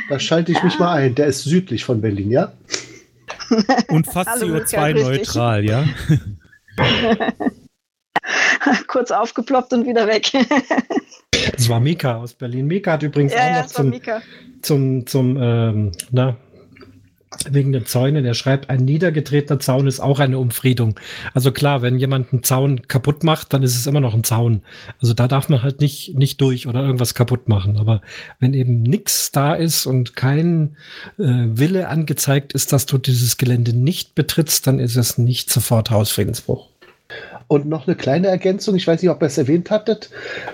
Da 0.09 0.19
schalte 0.19 0.53
ich 0.53 0.63
mich 0.63 0.79
mal 0.79 0.95
ein. 0.95 1.15
Der 1.15 1.27
ist 1.27 1.45
südlich 1.45 1.85
von 1.85 2.01
Berlin, 2.01 2.31
ja? 2.31 2.53
Und 3.89 4.07
fast 4.07 4.43
CO2-neutral, 4.43 5.65
ja? 5.65 5.85
Kurz 8.87 9.11
aufgeploppt 9.11 9.73
und 9.73 9.87
wieder 9.87 10.07
weg. 10.07 10.31
Das 11.57 11.69
war 11.69 11.81
Mika 11.81 12.17
aus 12.17 12.35
Berlin. 12.35 12.67
Mika 12.67 12.93
hat 12.93 13.03
übrigens 13.03 13.33
ja, 13.33 13.61
auch 13.61 13.63
noch 13.63 13.67
zum, 13.67 14.01
zum, 14.63 15.07
zum, 15.07 15.39
ähm, 15.41 15.93
na, 16.11 16.37
wegen 17.49 17.73
den 17.73 17.87
Zäunen. 17.87 18.25
Er 18.25 18.35
schreibt, 18.35 18.71
ein 18.71 18.85
niedergetretener 18.85 19.61
Zaun 19.61 19.87
ist 19.87 20.01
auch 20.01 20.19
eine 20.19 20.39
Umfriedung. 20.39 20.99
Also 21.33 21.53
klar, 21.53 21.81
wenn 21.81 21.99
jemand 21.99 22.33
einen 22.33 22.43
Zaun 22.43 22.83
kaputt 22.89 23.23
macht, 23.23 23.53
dann 23.53 23.63
ist 23.63 23.77
es 23.77 23.87
immer 23.87 24.01
noch 24.01 24.15
ein 24.15 24.25
Zaun. 24.25 24.63
Also 25.01 25.15
da 25.15 25.29
darf 25.29 25.49
man 25.49 25.63
halt 25.63 25.81
nicht, 25.81 26.17
nicht 26.17 26.41
durch 26.41 26.67
oder 26.67 26.83
irgendwas 26.83 27.15
kaputt 27.15 27.49
machen. 27.49 27.79
Aber 27.79 28.03
wenn 28.41 28.53
eben 28.55 28.83
nichts 28.83 29.31
da 29.31 29.55
ist 29.55 29.87
und 29.87 30.17
kein 30.17 30.77
äh, 31.19 31.23
Wille 31.25 31.89
angezeigt 31.89 32.53
ist, 32.53 32.73
dass 32.73 32.87
du 32.87 32.99
dieses 32.99 33.37
Gelände 33.37 33.75
nicht 33.75 34.15
betrittst, 34.15 34.67
dann 34.67 34.81
ist 34.81 34.97
es 34.97 35.17
nicht 35.17 35.51
sofort 35.51 35.91
Hausfriedensbruch. 35.91 36.69
Und 37.51 37.67
noch 37.67 37.89
eine 37.89 37.97
kleine 37.97 38.29
Ergänzung, 38.29 38.77
ich 38.77 38.87
weiß 38.87 39.03
nicht, 39.03 39.11
ob 39.11 39.21
ihr 39.21 39.27
es 39.27 39.37
erwähnt 39.37 39.73
hattet. 39.73 40.11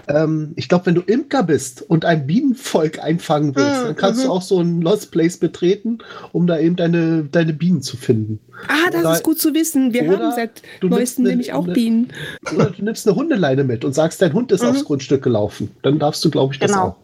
Ähm, 0.08 0.54
ich 0.56 0.66
glaube, 0.66 0.86
wenn 0.86 0.94
du 0.94 1.02
Imker 1.02 1.42
bist 1.42 1.82
und 1.82 2.06
ein 2.06 2.26
Bienenvolk 2.26 3.00
einfangen 3.00 3.54
willst, 3.54 3.82
mhm. 3.82 3.84
dann 3.88 3.96
kannst 3.96 4.22
du 4.22 4.28
mhm. 4.28 4.30
auch 4.30 4.40
so 4.40 4.58
ein 4.60 4.80
Lost 4.80 5.10
Place 5.10 5.36
betreten, 5.36 5.98
um 6.32 6.46
da 6.46 6.58
eben 6.58 6.74
deine, 6.74 7.24
deine 7.30 7.52
Bienen 7.52 7.82
zu 7.82 7.98
finden. 7.98 8.40
Ah, 8.66 8.90
das 8.90 9.02
oder, 9.02 9.12
ist 9.12 9.24
gut 9.24 9.38
zu 9.38 9.52
wissen. 9.52 9.92
Wir 9.92 10.10
haben 10.10 10.32
seit 10.34 10.62
neuestem 10.80 11.24
nämlich 11.24 11.52
auch 11.52 11.64
eine, 11.64 11.74
Bienen. 11.74 12.14
Oder 12.54 12.70
du 12.70 12.82
nimmst 12.82 13.06
eine 13.06 13.14
Hundeleine 13.14 13.64
mit 13.64 13.84
und 13.84 13.92
sagst, 13.92 14.22
dein 14.22 14.32
Hund 14.32 14.50
ist 14.50 14.62
mhm. 14.62 14.70
aufs 14.70 14.86
Grundstück 14.86 15.22
gelaufen. 15.22 15.72
Dann 15.82 15.98
darfst 15.98 16.24
du, 16.24 16.30
glaube 16.30 16.54
ich, 16.54 16.60
das 16.60 16.70
genau. 16.70 16.82
auch. 16.82 16.96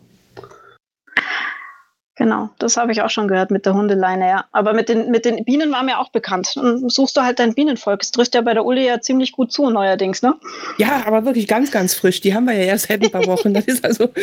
Genau, 2.17 2.51
das 2.59 2.77
habe 2.77 2.93
ich 2.93 3.01
auch 3.01 3.09
schon 3.09 3.27
gehört 3.27 3.51
mit 3.51 3.65
der 3.65 3.73
Hundeleine, 3.73 4.29
ja. 4.29 4.45
Aber 4.53 4.75
mit 4.75 4.91
den, 4.91 5.11
mit 5.11 5.25
den 5.25 5.45
Bienen 5.45 5.73
war 5.73 5.83
mir 5.83 5.99
auch 5.99 6.11
bekannt. 6.11 6.53
Dann 6.57 6.91
suchst 6.91 7.17
du 7.17 7.23
halt 7.23 7.39
dein 7.39 7.55
Bienenvolk. 7.55 8.03
Es 8.03 8.11
trifft 8.11 8.35
ja 8.35 8.43
bei 8.43 8.53
der 8.53 8.67
Uli 8.67 8.87
ja 8.87 9.01
ziemlich 9.01 9.33
gut 9.33 9.51
zu, 9.51 9.71
neuerdings, 9.71 10.21
ne? 10.21 10.35
Ja, 10.77 11.07
aber 11.07 11.25
wirklich 11.25 11.49
ganz, 11.49 11.71
ganz 11.71 11.95
frisch. 11.95 12.21
Die 12.21 12.35
haben 12.35 12.45
wir 12.45 12.53
ja 12.53 12.65
erst 12.65 12.89
seit 12.89 13.03
ein 13.03 13.11
paar 13.11 13.27
Wochen. 13.27 13.55
Das 13.55 13.65
ist 13.65 13.83
also. 13.85 14.11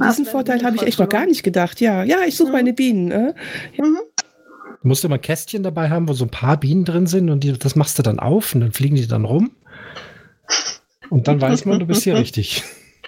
Diesen 0.00 0.26
Vorteil 0.26 0.62
habe 0.62 0.76
ich 0.76 0.82
echt 0.82 1.00
noch 1.00 1.08
gar 1.08 1.26
nicht 1.26 1.42
gedacht. 1.42 1.80
Ja, 1.80 2.04
ja, 2.04 2.18
ich 2.24 2.36
suche 2.36 2.50
mhm. 2.50 2.52
meine 2.52 2.72
Bienen. 2.72 3.10
Äh? 3.10 3.34
Ja. 3.76 3.84
Mhm. 3.84 3.98
Du 4.82 4.86
musst 4.86 5.04
immer 5.04 5.18
Kästchen 5.18 5.64
dabei 5.64 5.90
haben, 5.90 6.08
wo 6.08 6.12
so 6.12 6.24
ein 6.24 6.30
paar 6.30 6.56
Bienen 6.56 6.84
drin 6.84 7.08
sind 7.08 7.30
und 7.30 7.40
die, 7.40 7.58
das 7.58 7.74
machst 7.74 7.98
du 7.98 8.04
dann 8.04 8.20
auf 8.20 8.54
und 8.54 8.60
dann 8.60 8.70
fliegen 8.70 8.94
die 8.94 9.08
dann 9.08 9.24
rum. 9.24 9.50
Und 11.10 11.26
dann 11.26 11.40
weiß 11.40 11.64
man, 11.64 11.80
du 11.80 11.86
bist 11.86 12.04
hier 12.04 12.14
richtig. 12.18 12.62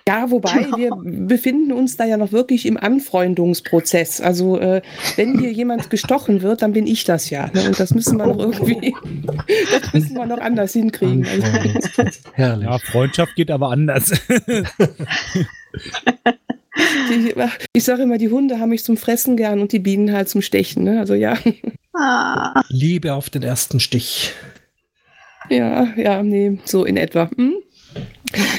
Ja, 0.09 0.31
wobei 0.31 0.65
genau. 0.65 0.77
wir 0.77 0.91
befinden 1.27 1.73
uns 1.73 1.97
da 1.97 2.05
ja 2.05 2.17
noch 2.17 2.33
wirklich 2.33 2.67
im 2.67 2.77
Anfreundungsprozess. 2.77 4.21
Also 4.21 4.59
äh, 4.59 4.83
wenn 5.17 5.39
hier 5.39 5.53
jemand 5.53 5.91
gestochen 5.91 6.43
wird, 6.43 6.63
dann 6.63 6.73
bin 6.73 6.87
ich 6.87 7.05
das 7.05 7.31
ja. 7.31 7.51
Ne? 7.53 7.67
Und 7.67 7.79
das 7.79 7.95
müssen 7.95 8.19
wir 8.19 8.27
noch 8.27 8.39
irgendwie, 8.39 8.95
das 9.71 9.93
müssen 9.93 10.15
wir 10.15 10.27
noch 10.27 10.39
anders 10.39 10.73
hinkriegen. 10.73 11.27
Also. 11.27 11.47
Herrlich. 12.33 12.67
Ja, 12.67 12.79
Freundschaft 12.79 13.35
geht 13.37 13.51
aber 13.51 13.71
anders. 13.71 14.13
Die, 17.11 17.35
ich 17.73 17.85
sage 17.85 18.03
immer, 18.03 18.17
die 18.17 18.31
Hunde 18.31 18.59
haben 18.59 18.71
mich 18.71 18.85
zum 18.85 18.97
Fressen 18.97 19.37
gern 19.37 19.61
und 19.61 19.73
die 19.73 19.79
Bienen 19.79 20.13
halt 20.13 20.29
zum 20.29 20.41
Stechen. 20.41 20.85
Ne? 20.85 20.99
Also 20.99 21.15
ja. 21.15 21.37
Ah. 21.93 22.63
Liebe 22.69 23.13
auf 23.15 23.29
den 23.29 23.43
ersten 23.43 23.81
Stich. 23.81 24.33
Ja, 25.51 25.89
ja, 25.97 26.23
nee, 26.23 26.59
so 26.65 26.85
in 26.85 26.97
etwa. 26.97 27.29
Hm? 27.37 27.55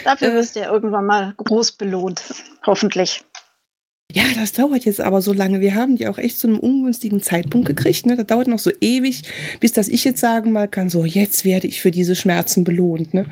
Dafür 0.03 0.29
äh, 0.29 0.33
wirst 0.33 0.55
du 0.55 0.61
ja 0.61 0.71
irgendwann 0.71 1.05
mal 1.05 1.33
groß 1.37 1.73
belohnt, 1.73 2.23
hoffentlich. 2.65 3.23
Ja, 4.13 4.23
das 4.35 4.51
dauert 4.51 4.83
jetzt 4.83 4.99
aber 4.99 5.21
so 5.21 5.31
lange. 5.31 5.61
Wir 5.61 5.73
haben 5.73 5.95
die 5.95 6.07
auch 6.07 6.17
echt 6.17 6.37
zu 6.37 6.47
einem 6.47 6.59
ungünstigen 6.59 7.21
Zeitpunkt 7.21 7.67
gekriegt. 7.67 8.05
Ne? 8.05 8.17
Das 8.17 8.27
dauert 8.27 8.47
noch 8.47 8.59
so 8.59 8.71
ewig, 8.81 9.23
bis 9.61 9.71
dass 9.71 9.87
ich 9.87 10.03
jetzt 10.03 10.19
sagen 10.19 10.51
mal 10.51 10.67
kann, 10.67 10.89
so 10.89 11.05
jetzt 11.05 11.45
werde 11.45 11.67
ich 11.67 11.81
für 11.81 11.91
diese 11.91 12.15
Schmerzen 12.15 12.65
belohnt. 12.65 13.13
Ne? 13.13 13.25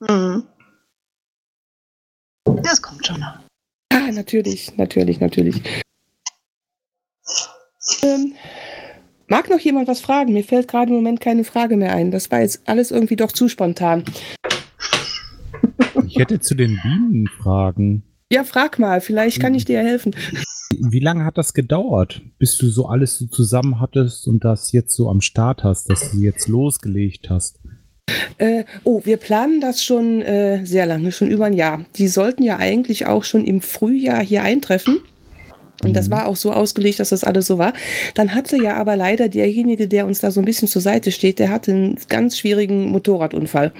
Mhm. 0.00 0.44
Das 2.62 2.82
kommt 2.82 3.06
schon 3.06 3.20
noch. 3.20 3.38
Ah, 3.92 4.10
natürlich, 4.10 4.76
natürlich, 4.76 5.20
natürlich. 5.20 5.62
Ähm, 8.02 8.34
mag 9.28 9.48
noch 9.48 9.60
jemand 9.60 9.86
was 9.86 10.00
fragen? 10.00 10.32
Mir 10.32 10.44
fällt 10.44 10.66
gerade 10.66 10.90
im 10.90 10.96
Moment 10.96 11.20
keine 11.20 11.44
Frage 11.44 11.76
mehr 11.76 11.94
ein. 11.94 12.10
Das 12.10 12.30
war 12.30 12.40
jetzt 12.40 12.62
alles 12.66 12.90
irgendwie 12.90 13.16
doch 13.16 13.30
zu 13.30 13.48
spontan. 13.48 14.04
Ich 16.18 16.22
hätte 16.22 16.40
zu 16.40 16.56
den 16.56 16.80
Bienen 16.82 17.28
Fragen. 17.28 18.02
Ja, 18.32 18.42
frag 18.42 18.80
mal, 18.80 19.00
vielleicht 19.00 19.38
kann 19.38 19.54
ich 19.54 19.64
dir 19.64 19.78
helfen. 19.78 20.16
Wie 20.76 20.98
lange 20.98 21.24
hat 21.24 21.38
das 21.38 21.54
gedauert, 21.54 22.22
bis 22.40 22.58
du 22.58 22.68
so 22.70 22.86
alles 22.86 23.18
so 23.18 23.26
zusammen 23.26 23.78
hattest 23.78 24.26
und 24.26 24.44
das 24.44 24.72
jetzt 24.72 24.96
so 24.96 25.08
am 25.08 25.20
Start 25.20 25.62
hast, 25.62 25.88
dass 25.88 26.10
du 26.10 26.18
jetzt 26.18 26.48
losgelegt 26.48 27.30
hast? 27.30 27.60
Äh, 28.38 28.64
oh, 28.82 29.00
wir 29.04 29.16
planen 29.16 29.60
das 29.60 29.84
schon 29.84 30.20
äh, 30.22 30.66
sehr 30.66 30.86
lange, 30.86 31.12
schon 31.12 31.30
über 31.30 31.44
ein 31.44 31.52
Jahr. 31.52 31.84
Die 31.94 32.08
sollten 32.08 32.42
ja 32.42 32.56
eigentlich 32.56 33.06
auch 33.06 33.22
schon 33.22 33.44
im 33.44 33.60
Frühjahr 33.60 34.20
hier 34.20 34.42
eintreffen. 34.42 34.98
Und 35.84 35.94
das 35.94 36.08
Mhm. 36.08 36.12
war 36.12 36.26
auch 36.26 36.36
so 36.36 36.52
ausgelegt, 36.52 36.98
dass 37.00 37.10
das 37.10 37.22
alles 37.24 37.46
so 37.46 37.58
war. 37.58 37.72
Dann 38.14 38.34
hatte 38.34 38.60
ja 38.60 38.76
aber 38.76 38.96
leider 38.96 39.28
derjenige, 39.28 39.86
der 39.86 40.06
uns 40.06 40.20
da 40.20 40.30
so 40.30 40.40
ein 40.40 40.44
bisschen 40.44 40.66
zur 40.68 40.82
Seite 40.82 41.12
steht, 41.12 41.38
der 41.38 41.50
hatte 41.50 41.70
einen 41.70 41.98
ganz 42.08 42.36
schwierigen 42.38 42.90
Motorradunfall 42.90 43.72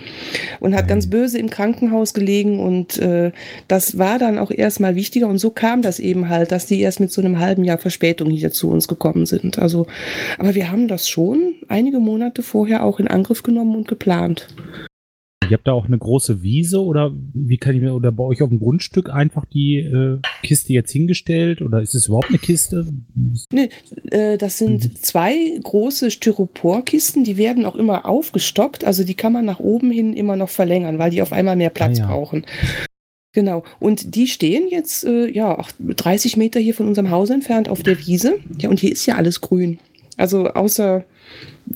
und 0.61 0.77
hat 0.77 0.87
ganz 0.87 1.11
böse 1.11 1.39
im 1.39 1.51
Krankenhaus 1.51 2.15
gelegen. 2.15 2.61
Und 2.61 2.99
äh, 2.99 3.33
das 3.67 3.99
war 3.99 4.19
dann 4.19 4.39
auch 4.39 4.51
erstmal 4.51 4.95
wichtiger. 4.95 5.27
Und 5.29 5.39
so 5.39 5.51
kam 5.51 5.83
das 5.83 5.99
eben 5.99 6.29
halt, 6.29 6.53
dass 6.53 6.67
die 6.67 6.81
erst 6.81 7.01
mit 7.01 7.11
so 7.11 7.21
einem 7.21 7.39
halben 7.41 7.65
Jahr 7.65 7.79
Verspätung 7.79 8.31
hier 8.31 8.53
zu 8.53 8.71
uns 8.71 8.87
gekommen 8.87 9.27
sind. 9.27 9.59
Also, 9.59 9.87
aber 10.39 10.55
wir 10.55 10.71
haben 10.71 10.89
das 10.89 11.09
schon 11.09 11.55
einige 11.69 11.99
Monate 11.99 12.43
vorher 12.43 12.85
auch 12.85 13.01
in 13.01 13.09
Angriff 13.09 13.43
genommen 13.43 13.75
und 13.75 13.89
geplant. 13.89 14.47
Ihr 15.51 15.57
habt 15.57 15.67
da 15.67 15.73
auch 15.73 15.87
eine 15.87 15.97
große 15.99 16.43
Wiese 16.43 16.83
oder 16.83 17.13
wie 17.33 17.57
kann 17.57 17.75
ich 17.75 17.81
mir, 17.81 17.95
oder 17.95 18.13
bei 18.13 18.23
euch 18.25 18.43
auf 18.43 18.51
dem 18.51 18.59
Grundstück 18.61 19.09
einfach 19.11 19.45
die 19.47 19.77
äh, 19.79 20.19
Kiste 20.43 20.73
jetzt 20.73 20.93
hingestellt 20.93 21.63
oder 21.63 21.81
ist 21.81 21.95
es 21.95 22.07
überhaupt 22.09 22.29
eine 22.29 22.39
Kiste? 22.39 22.87
Äh, 24.11 24.37
das 24.39 24.59
sind 24.59 24.85
Mhm. 24.85 24.95
zwei 24.97 25.59
große 25.63 26.11
Styroporkisten, 26.11 27.25
die 27.25 27.37
werden 27.37 27.65
auch 27.65 27.77
immer 27.77 28.07
aufgestockt. 28.07 28.85
Also 28.85 29.05
die 29.05 29.15
kann 29.15 29.33
man 29.33 29.45
nach 29.45 29.61
oben 29.61 29.91
hin 29.91 30.13
immer 30.13 30.37
noch 30.37 30.51
verlängern, 30.51 30.99
weil 30.99 31.11
die 31.11 31.23
auf 31.23 31.33
einmal 31.33 31.57
mehr 31.57 31.71
Platz 31.71 31.99
Ah, 31.99 32.03
ja. 32.03 32.07
brauchen. 32.09 32.45
Genau. 33.33 33.63
Und 33.79 34.15
die 34.17 34.27
stehen 34.27 34.69
jetzt, 34.69 35.05
äh, 35.05 35.31
ja, 35.31 35.57
auch 35.59 35.71
30 35.79 36.37
Meter 36.37 36.61
hier 36.61 36.75
von 36.75 36.89
unserem 36.89 37.11
Haus 37.11 37.31
entfernt 37.31 37.69
auf 37.69 37.83
der 37.83 37.99
Wiese. 38.07 38.39
Ja, 38.59 38.69
und 38.69 38.81
hier 38.81 38.93
ist 38.93 39.07
ja 39.07 39.17
alles 39.17 39.41
grün. 39.41 39.79
Also 40.17 40.49
außer 40.49 41.05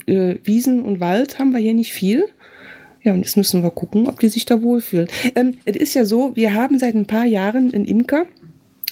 äh, 0.06 0.36
Wiesen 0.44 0.82
und 0.82 1.00
Wald 1.00 1.38
haben 1.38 1.52
wir 1.52 1.58
hier 1.60 1.74
nicht 1.74 1.92
viel. 1.92 2.24
Ja, 3.04 3.12
und 3.12 3.20
jetzt 3.20 3.36
müssen 3.36 3.62
wir 3.62 3.70
gucken, 3.70 4.08
ob 4.08 4.20
die 4.20 4.28
sich 4.28 4.44
da 4.44 4.62
wohlfühlen. 4.62 5.08
Ähm, 5.34 5.58
es 5.64 5.76
ist 5.76 5.94
ja 5.94 6.04
so, 6.04 6.36
wir 6.36 6.54
haben 6.54 6.78
seit 6.78 6.94
ein 6.94 7.06
paar 7.06 7.24
Jahren 7.24 7.74
einen 7.74 7.84
Imker. 7.84 8.26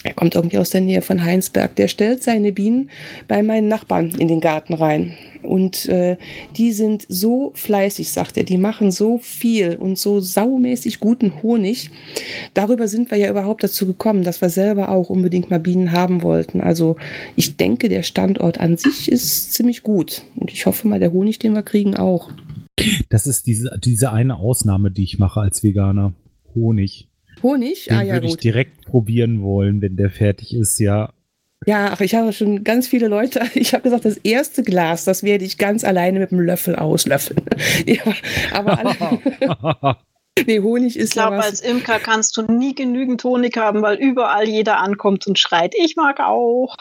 Er 0.02 0.14
kommt 0.14 0.34
irgendwie 0.34 0.56
aus 0.56 0.70
der 0.70 0.80
Nähe 0.80 1.02
von 1.02 1.22
Heinsberg. 1.22 1.76
Der 1.76 1.86
stellt 1.86 2.22
seine 2.22 2.52
Bienen 2.52 2.90
bei 3.28 3.42
meinen 3.42 3.68
Nachbarn 3.68 4.10
in 4.18 4.28
den 4.28 4.40
Garten 4.40 4.72
rein. 4.72 5.14
Und 5.42 5.86
äh, 5.90 6.16
die 6.56 6.72
sind 6.72 7.04
so 7.08 7.52
fleißig, 7.54 8.10
sagt 8.10 8.38
er. 8.38 8.44
Die 8.44 8.56
machen 8.56 8.92
so 8.92 9.18
viel 9.18 9.76
und 9.76 9.98
so 9.98 10.20
saumäßig 10.20 11.00
guten 11.00 11.42
Honig. 11.42 11.90
Darüber 12.54 12.88
sind 12.88 13.10
wir 13.10 13.18
ja 13.18 13.30
überhaupt 13.30 13.62
dazu 13.62 13.86
gekommen, 13.86 14.24
dass 14.24 14.40
wir 14.40 14.48
selber 14.48 14.88
auch 14.88 15.10
unbedingt 15.10 15.50
mal 15.50 15.60
Bienen 15.60 15.92
haben 15.92 16.22
wollten. 16.22 16.62
Also 16.62 16.96
ich 17.36 17.58
denke, 17.58 17.90
der 17.90 18.02
Standort 18.02 18.58
an 18.58 18.78
sich 18.78 19.12
ist 19.12 19.52
ziemlich 19.52 19.82
gut. 19.82 20.22
Und 20.34 20.50
ich 20.50 20.64
hoffe 20.64 20.88
mal, 20.88 20.98
der 20.98 21.12
Honig, 21.12 21.38
den 21.38 21.52
wir 21.52 21.62
kriegen, 21.62 21.94
auch. 21.94 22.30
Das 23.08 23.26
ist 23.26 23.46
diese, 23.46 23.78
diese 23.82 24.12
eine 24.12 24.36
Ausnahme, 24.36 24.90
die 24.90 25.04
ich 25.04 25.18
mache 25.18 25.40
als 25.40 25.62
Veganer. 25.62 26.12
Honig. 26.54 27.08
Honig? 27.42 27.86
Den 27.86 27.96
ah 27.96 28.02
ja, 28.02 28.14
würde 28.14 28.26
ich 28.26 28.32
gut. 28.32 28.44
direkt 28.44 28.84
probieren 28.86 29.42
wollen, 29.42 29.80
wenn 29.80 29.96
der 29.96 30.10
fertig 30.10 30.54
ist, 30.54 30.78
ja. 30.78 31.12
Ja, 31.66 31.90
ach, 31.92 32.00
ich 32.00 32.14
habe 32.14 32.32
schon 32.32 32.64
ganz 32.64 32.88
viele 32.88 33.08
Leute. 33.08 33.40
Ich 33.54 33.74
habe 33.74 33.82
gesagt, 33.82 34.04
das 34.04 34.16
erste 34.18 34.62
Glas, 34.62 35.04
das 35.04 35.22
werde 35.22 35.44
ich 35.44 35.58
ganz 35.58 35.84
alleine 35.84 36.20
mit 36.20 36.30
dem 36.30 36.40
Löffel 36.40 36.76
auslöffeln. 36.76 37.42
ja, 37.86 38.02
aber 38.52 38.78
alle, 38.78 39.96
nee, 40.46 40.60
Honig 40.60 40.96
Ich 40.96 41.02
ist 41.02 41.14
ja 41.16 41.28
glaube, 41.28 41.42
als 41.42 41.60
Imker 41.60 41.98
kannst 41.98 42.36
du 42.36 42.42
nie 42.42 42.74
genügend 42.74 43.22
Honig 43.24 43.56
haben, 43.56 43.82
weil 43.82 43.98
überall 43.98 44.48
jeder 44.48 44.78
ankommt 44.78 45.26
und 45.26 45.38
schreit, 45.38 45.74
ich 45.76 45.96
mag 45.96 46.20
auch. 46.20 46.74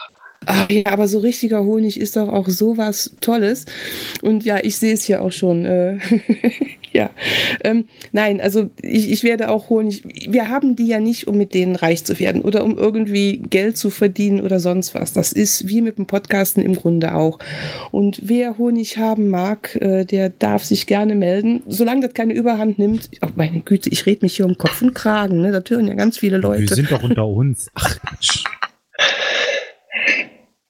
Ach 0.46 0.70
ja, 0.70 0.86
aber 0.86 1.06
so 1.06 1.18
richtiger 1.18 1.64
Honig 1.64 2.00
ist 2.00 2.16
doch 2.16 2.28
auch 2.28 2.48
sowas 2.48 3.14
Tolles. 3.20 3.66
Und 4.22 4.44
ja, 4.44 4.58
ich 4.62 4.78
sehe 4.78 4.94
es 4.94 5.04
hier 5.04 5.20
auch 5.20 5.32
schon. 5.32 5.66
Äh, 5.66 5.98
ja, 6.92 7.10
ähm, 7.62 7.84
nein, 8.12 8.40
also 8.40 8.70
ich, 8.80 9.10
ich 9.10 9.22
werde 9.22 9.50
auch 9.50 9.68
Honig. 9.68 10.02
Wir 10.28 10.48
haben 10.48 10.76
die 10.76 10.86
ja 10.86 10.98
nicht, 10.98 11.28
um 11.28 11.36
mit 11.36 11.52
denen 11.52 11.76
reich 11.76 12.04
zu 12.04 12.18
werden 12.18 12.40
oder 12.40 12.64
um 12.64 12.78
irgendwie 12.78 13.36
Geld 13.36 13.76
zu 13.76 13.90
verdienen 13.90 14.40
oder 14.40 14.60
sonst 14.60 14.94
was. 14.94 15.12
Das 15.12 15.34
ist 15.34 15.68
wie 15.68 15.82
mit 15.82 15.98
dem 15.98 16.06
Podcasten 16.06 16.62
im 16.64 16.74
Grunde 16.74 17.14
auch. 17.14 17.38
Und 17.90 18.20
wer 18.22 18.56
Honig 18.56 18.96
haben 18.96 19.28
mag, 19.28 19.76
äh, 19.76 20.06
der 20.06 20.30
darf 20.30 20.64
sich 20.64 20.86
gerne 20.86 21.16
melden, 21.16 21.62
solange 21.66 22.06
das 22.06 22.14
keine 22.14 22.32
Überhand 22.32 22.78
nimmt. 22.78 23.10
Oh, 23.20 23.28
meine 23.36 23.60
Güte, 23.60 23.90
ich 23.90 24.06
rede 24.06 24.24
mich 24.24 24.36
hier 24.36 24.46
um 24.46 24.56
Kopf 24.56 24.80
und 24.80 24.94
Kragen. 24.94 25.42
Ne? 25.42 25.52
Das 25.52 25.64
hören 25.68 25.86
ja 25.86 25.94
ganz 25.94 26.16
viele 26.16 26.38
Wir 26.38 26.42
Leute. 26.48 26.74
sind 26.74 26.90
doch 26.90 27.02
unter 27.02 27.26
uns. 27.26 27.68
Ach. 27.74 27.98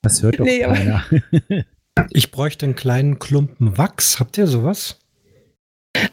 Das 0.03 0.23
hört 0.23 0.39
doch 0.41 0.45
Nee, 0.45 0.61
keiner. 0.61 1.05
Ich 2.13 2.31
bräuchte 2.31 2.65
einen 2.65 2.77
kleinen 2.77 3.19
Klumpen 3.19 3.77
Wachs. 3.77 4.21
Habt 4.21 4.39
ihr 4.39 4.47
sowas? 4.47 4.99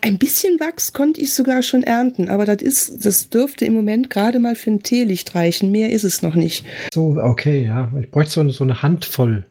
Ein 0.02 0.18
bisschen 0.18 0.60
Wachs 0.60 0.92
konnte 0.92 1.22
ich 1.22 1.34
sogar 1.34 1.62
schon 1.62 1.84
ernten, 1.84 2.30
aber 2.30 2.46
das 2.46 2.62
ist, 2.62 3.06
das 3.06 3.30
dürfte 3.30 3.64
im 3.64 3.74
Moment 3.74 4.10
gerade 4.10 4.40
mal 4.40 4.56
für 4.56 4.72
ein 4.72 4.84
Teelicht 4.84 5.36
reichen. 5.36 5.72
Mehr 5.72 5.92
ist 5.92 6.04
es 6.04 6.22
noch 6.24 6.36
nicht. 6.36 6.66
So, 6.94 7.16
okay, 7.22 7.64
ja. 7.66 7.92
Ich 8.02 8.10
bräuchte 8.12 8.34
so, 8.34 8.42
eine- 8.42 8.52
so 8.52 8.64
eine 8.64 8.82
Handvoll. 8.82 9.46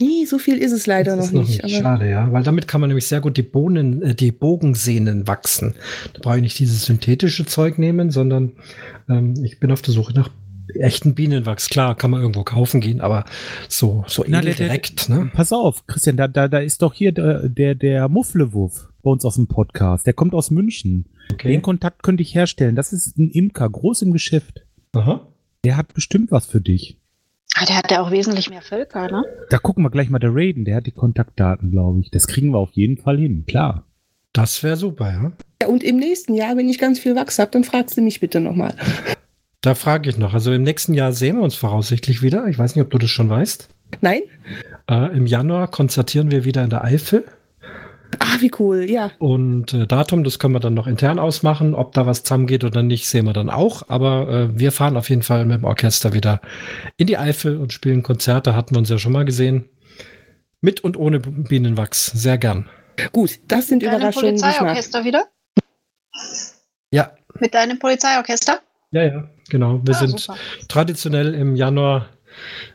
Nee, 0.00 0.24
so 0.24 0.38
viel 0.38 0.58
ist 0.58 0.72
es 0.72 0.86
leider 0.86 1.16
noch 1.16 1.24
ist 1.24 1.32
nicht. 1.34 1.62
Aber 1.64 1.72
Schade, 1.72 2.08
ja. 2.08 2.32
Weil 2.32 2.42
damit 2.44 2.66
kann 2.66 2.80
man 2.80 2.88
nämlich 2.88 3.06
sehr 3.06 3.20
gut 3.20 3.36
die 3.36 3.42
Bohnen, 3.42 4.00
äh, 4.02 4.14
die 4.14 4.32
Bogensehnen 4.32 5.26
wachsen. 5.26 5.74
Da 6.14 6.20
brauche 6.22 6.36
ich 6.36 6.42
nicht 6.42 6.58
dieses 6.58 6.84
synthetische 6.84 7.44
Zeug 7.44 7.78
nehmen, 7.78 8.10
sondern 8.10 8.52
ähm, 9.08 9.34
ich 9.44 9.60
bin 9.60 9.70
auf 9.70 9.82
der 9.82 9.92
Suche 9.92 10.14
nach 10.14 10.30
echten 10.74 11.14
Bienenwachs. 11.14 11.68
Klar, 11.68 11.94
kann 11.96 12.10
man 12.10 12.20
irgendwo 12.20 12.42
kaufen 12.44 12.80
gehen, 12.80 13.00
aber 13.00 13.24
so, 13.68 14.04
so 14.06 14.24
Na, 14.26 14.38
edel 14.40 14.50
der- 14.50 14.54
der- 14.54 14.66
direkt, 14.68 15.08
ne? 15.08 15.30
Pass 15.34 15.52
auf, 15.52 15.86
Christian, 15.86 16.16
da, 16.16 16.28
da, 16.28 16.48
da 16.48 16.58
ist 16.58 16.82
doch 16.82 16.94
hier 16.94 17.12
der, 17.12 17.48
der, 17.48 17.74
der 17.74 18.08
Mufflewuff 18.08 18.88
bei 19.02 19.10
uns 19.10 19.24
aus 19.24 19.34
dem 19.36 19.46
Podcast. 19.46 20.06
Der 20.06 20.12
kommt 20.14 20.34
aus 20.34 20.50
München. 20.50 21.06
Den 21.42 21.62
Kontakt 21.62 22.02
könnte 22.02 22.22
ich 22.22 22.34
herstellen. 22.34 22.76
Das 22.76 22.92
ist 22.92 23.16
ein 23.18 23.30
Imker, 23.30 23.68
groß 23.68 24.02
im 24.02 24.12
Geschäft. 24.12 24.62
Aha. 24.92 25.26
Der 25.64 25.76
hat 25.76 25.94
bestimmt 25.94 26.30
was 26.30 26.46
für 26.46 26.60
dich. 26.60 26.98
Ah, 27.56 27.64
der 27.66 27.76
hat 27.76 27.90
ja 27.90 28.02
auch 28.02 28.10
wesentlich 28.10 28.50
mehr 28.50 28.62
Völker, 28.62 29.10
ne? 29.10 29.24
Da 29.48 29.58
gucken 29.58 29.84
wir 29.84 29.90
gleich 29.90 30.10
mal 30.10 30.18
der 30.18 30.34
Raiden. 30.34 30.64
Der 30.64 30.76
hat 30.76 30.86
die 30.86 30.90
Kontaktdaten, 30.90 31.70
glaube 31.70 32.00
ich. 32.00 32.10
Das 32.10 32.26
kriegen 32.26 32.50
wir 32.50 32.58
auf 32.58 32.72
jeden 32.72 32.98
Fall 32.98 33.16
hin. 33.18 33.44
Klar. 33.46 33.86
Das 34.32 34.62
wäre 34.64 34.76
super, 34.76 35.12
ja. 35.12 35.32
ja, 35.62 35.68
und 35.68 35.84
im 35.84 35.96
nächsten 35.96 36.34
Jahr, 36.34 36.56
wenn 36.56 36.68
ich 36.68 36.78
ganz 36.80 36.98
viel 36.98 37.14
Wachs 37.14 37.38
habe, 37.38 37.52
dann 37.52 37.62
fragst 37.62 37.96
du 37.96 38.02
mich 38.02 38.18
bitte 38.18 38.40
nochmal. 38.40 38.74
Da 39.64 39.74
frage 39.74 40.10
ich 40.10 40.18
noch. 40.18 40.34
Also 40.34 40.52
im 40.52 40.62
nächsten 40.62 40.92
Jahr 40.92 41.14
sehen 41.14 41.36
wir 41.36 41.42
uns 41.42 41.54
voraussichtlich 41.54 42.20
wieder. 42.20 42.46
Ich 42.48 42.58
weiß 42.58 42.76
nicht, 42.76 42.84
ob 42.84 42.90
du 42.90 42.98
das 42.98 43.08
schon 43.08 43.30
weißt. 43.30 43.70
Nein? 44.02 44.20
Äh, 44.90 45.16
Im 45.16 45.26
Januar 45.26 45.68
konzertieren 45.70 46.30
wir 46.30 46.44
wieder 46.44 46.62
in 46.62 46.68
der 46.68 46.84
Eifel. 46.84 47.24
Ah, 48.18 48.36
wie 48.40 48.50
cool, 48.58 48.84
ja. 48.90 49.10
Und 49.18 49.72
äh, 49.72 49.86
Datum, 49.86 50.22
das 50.22 50.38
können 50.38 50.52
wir 50.52 50.60
dann 50.60 50.74
noch 50.74 50.86
intern 50.86 51.18
ausmachen. 51.18 51.74
Ob 51.74 51.94
da 51.94 52.04
was 52.04 52.24
zusammengeht 52.24 52.62
oder 52.62 52.82
nicht, 52.82 53.08
sehen 53.08 53.24
wir 53.24 53.32
dann 53.32 53.48
auch. 53.48 53.88
Aber 53.88 54.28
äh, 54.28 54.58
wir 54.58 54.70
fahren 54.70 54.98
auf 54.98 55.08
jeden 55.08 55.22
Fall 55.22 55.46
mit 55.46 55.62
dem 55.62 55.64
Orchester 55.64 56.12
wieder 56.12 56.42
in 56.98 57.06
die 57.06 57.16
Eifel 57.16 57.56
und 57.56 57.72
spielen 57.72 58.02
Konzerte. 58.02 58.54
Hatten 58.54 58.74
wir 58.74 58.80
uns 58.80 58.90
ja 58.90 58.98
schon 58.98 59.12
mal 59.12 59.24
gesehen. 59.24 59.70
Mit 60.60 60.84
und 60.84 60.98
ohne 60.98 61.20
Bienenwachs. 61.20 62.08
Sehr 62.08 62.36
gern. 62.36 62.68
Gut, 63.12 63.40
das 63.48 63.68
sind 63.68 63.80
Mit 63.80 63.90
deinem 63.90 63.96
Überraschungen. 64.00 64.38
Polizeiorchester 64.38 65.04
wieder? 65.06 65.24
Ja, 66.90 67.12
Mit 67.40 67.54
deinem 67.54 67.78
Polizeiorchester? 67.78 68.60
ja, 68.90 69.02
ja, 69.04 69.28
genau. 69.48 69.80
Wir 69.84 69.94
Ah, 69.94 69.98
sind 69.98 70.20
super. 70.20 70.38
traditionell 70.68 71.34
im 71.34 71.56
Januar 71.56 72.08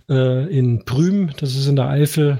äh, 0.09 0.45
in 0.57 0.85
Prüm, 0.85 1.31
das 1.39 1.55
ist 1.55 1.67
in 1.67 1.75
der 1.75 1.87
Eifel, 1.89 2.37